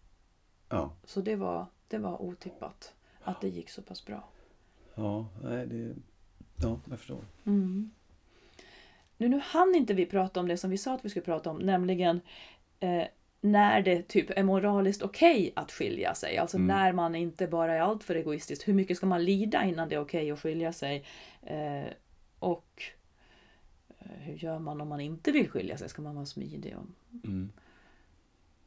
[0.70, 0.94] Ja.
[1.04, 2.94] Så det var, det var otippat
[3.24, 4.30] att det gick så pass bra.
[4.96, 5.96] Ja, nej, det...
[6.56, 7.26] Ja, jag förstår.
[7.46, 7.92] Mm.
[9.18, 11.50] Nu, nu hann inte vi prata om det som vi sa att vi skulle prata
[11.50, 12.22] om, nämligen
[12.80, 13.04] eh,
[13.42, 16.38] när det typ är moraliskt okej att skilja sig.
[16.38, 16.68] Alltså Mm.
[16.68, 18.68] när man inte bara är alltför egoistisk.
[18.68, 21.06] Hur mycket ska man lida innan det är okej att skilja sig?
[21.42, 21.86] Eh,
[22.40, 22.84] och
[24.00, 25.90] eh, hur gör man om man inte vill skilja sig?
[25.90, 26.76] Ska man vara smidig?
[26.78, 26.86] Och,
[27.26, 27.52] Mm.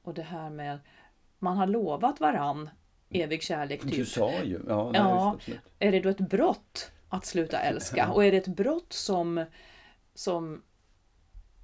[0.02, 0.78] och det här med
[1.38, 2.70] man har lovat varann
[3.10, 3.80] evig kärlek.
[3.82, 4.08] Du Typ.
[4.08, 4.60] sa ju.
[4.68, 5.32] Ja, nej, Ja.
[5.34, 5.60] absolut.
[5.78, 8.10] Är det då ett brott att sluta älska?
[8.12, 9.44] Och är det ett brott som,
[10.14, 10.62] som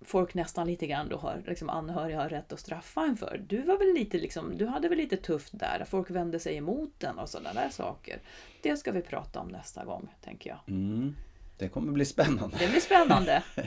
[0.01, 3.41] folk nästan lite grann då har, liksom anhöriga har rätt att straffa en för?
[3.49, 6.93] Du var väl lite liksom, du hade väl lite tufft där, folk vände sig emot
[7.01, 8.19] den och sådana där saker.
[8.63, 10.59] Det ska vi prata om nästa gång, tänker jag.
[10.69, 11.15] Mm.
[11.59, 12.57] Det kommer bli spännande.
[12.59, 13.43] Det blir spännande.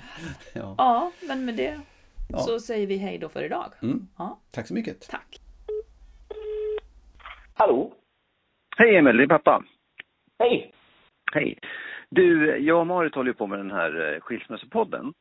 [0.53, 0.75] Ja.
[0.77, 1.79] Ja, men med det
[2.29, 2.37] Ja.
[2.39, 3.73] så säger vi hej då för idag.
[3.81, 4.07] Mm.
[4.17, 5.09] Ja, Tack så mycket.
[5.09, 5.41] tack.
[7.53, 7.93] Hallå?
[8.77, 9.63] Hej Emil, det är pappa.
[10.39, 10.73] Hej!
[11.33, 11.59] Hej.
[12.09, 15.13] Du, jag och Marit håller på med den här eh, skilsmässopodden.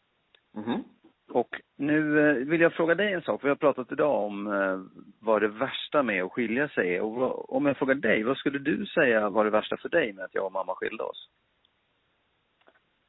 [0.56, 0.84] Mhm.
[1.31, 3.45] Och nu eh, vill jag fråga dig en sak.
[3.45, 4.78] Vi har pratat idag om eh,
[5.20, 7.03] vad det värsta med att skilja sig är.
[7.03, 10.24] Och om jag frågar dig, vad skulle du säga var det värsta för dig med
[10.24, 11.28] att jag och mamma skilde oss?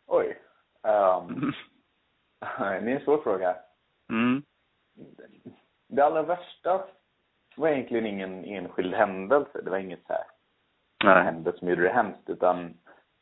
[0.08, 0.38] Oj.
[0.84, 1.54] Um,
[2.58, 3.56] det är en svår fråga.
[4.10, 4.44] Mm.
[5.88, 6.86] Det allra värsta
[7.56, 9.62] var egentligen ingen enskild händelse.
[9.64, 10.24] Det var inget så här
[11.04, 11.24] Nej.
[11.24, 12.30] händelse som gjorde det hemskt.
[12.30, 12.78] Utan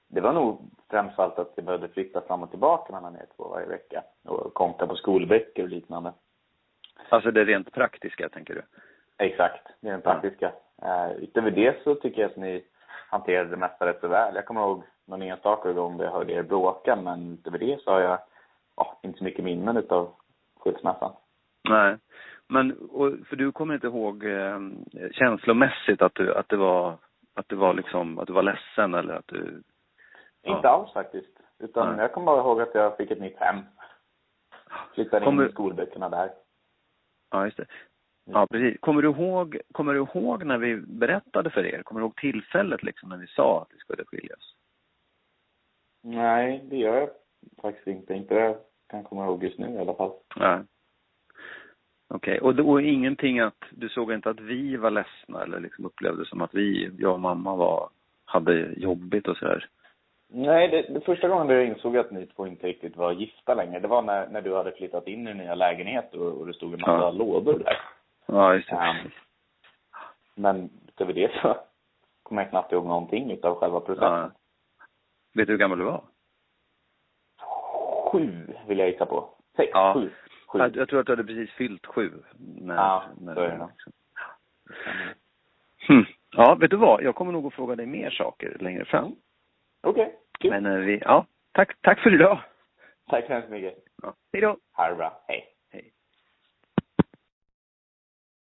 [0.10, 3.47] det var nog främst allt att jag behövde flytta fram och tillbaka mellan er två
[3.47, 4.03] varje vecka.
[4.24, 6.14] Och konka på skolböcker och liknande.
[7.10, 8.62] Alltså det rent praktiska, tänker du?
[9.26, 10.51] Exakt, det är den praktiska.
[10.84, 12.64] Uh, utöver det så tycker jag att ni
[13.10, 14.36] hanterade det mesta rätt så väl.
[14.36, 17.91] Jag kommer ihåg någon enstaka gång där jag hörde er bråka, men utöver det så
[17.91, 18.20] har jag
[18.78, 20.14] ja, inte så mycket minnen utav
[20.60, 21.12] skilsmässan.
[21.70, 21.97] Nej.
[22.47, 24.60] Men, och, för du kommer inte ihåg eh,
[25.12, 26.97] känslomässigt att du, att det var,
[27.34, 29.64] att du var liksom, att du var ledsen eller att du...
[30.43, 31.39] Inte alls faktiskt.
[31.59, 31.99] Utan Nej.
[32.01, 33.59] jag kommer bara ihåg att jag fick ett nytt hem.
[34.93, 36.31] Flyttade Kommer- in i skolböckerna där.
[37.31, 37.65] Ja, just det.
[38.25, 38.79] Ja, precis.
[38.79, 41.83] Kommer du ihåg, kommer du ihåg när vi berättade för er?
[41.83, 44.55] Kommer du ihåg tillfället liksom när vi sa att vi skulle skiljas?
[46.03, 47.09] Nej, det gör jag
[47.61, 48.13] faktiskt inte.
[48.13, 50.11] Inte det jag kan komma ihåg just nu i alla fall.
[50.35, 50.59] Nej.
[52.13, 55.85] Okej, och, då- och ingenting att, du såg inte att vi var ledsna eller liksom
[55.85, 57.89] upplevde som att vi, jag och mamma var,
[58.25, 59.69] hade jobbigt och sådär?
[60.32, 63.80] Nej, det, det första gången jag insåg att ni två inte riktigt var gifta längre,
[63.80, 66.73] det var när, när du hade flyttat in i nya lägenhet och, och det stod
[66.73, 67.11] en massa Ja.
[67.11, 67.77] lådor där.
[68.25, 68.75] Ja, just det.
[68.75, 68.95] Ja.
[70.36, 71.57] Men utöver det så
[72.23, 74.11] kommer jag knappt ihåg någonting utav själva processen.
[74.11, 74.32] Ja.
[75.34, 76.03] Vet du hur gammal du var?
[78.11, 79.30] Sju vill jag gissa på.
[79.55, 79.93] Sex, Ja.
[79.93, 80.11] sju.
[80.47, 80.59] Sju.
[80.59, 82.11] Jag, jag tror att du hade precis fyllt sju.
[82.61, 83.69] När, Ja, när, så är det nog.
[83.69, 83.93] liksom.
[85.88, 86.05] Hm.
[86.32, 87.03] Ja, vet du vad?
[87.03, 89.15] Jag kommer nog att fråga dig mer saker längre fram.
[89.84, 90.49] Okej, kul.
[90.51, 92.39] Men eh, vi, ja, tack, tack för idag.
[93.09, 93.75] Tack så hemskt mycket.
[94.01, 94.13] Ja.
[94.34, 94.57] Hej då.
[94.77, 95.23] Ha det bra.
[95.27, 95.45] Hej.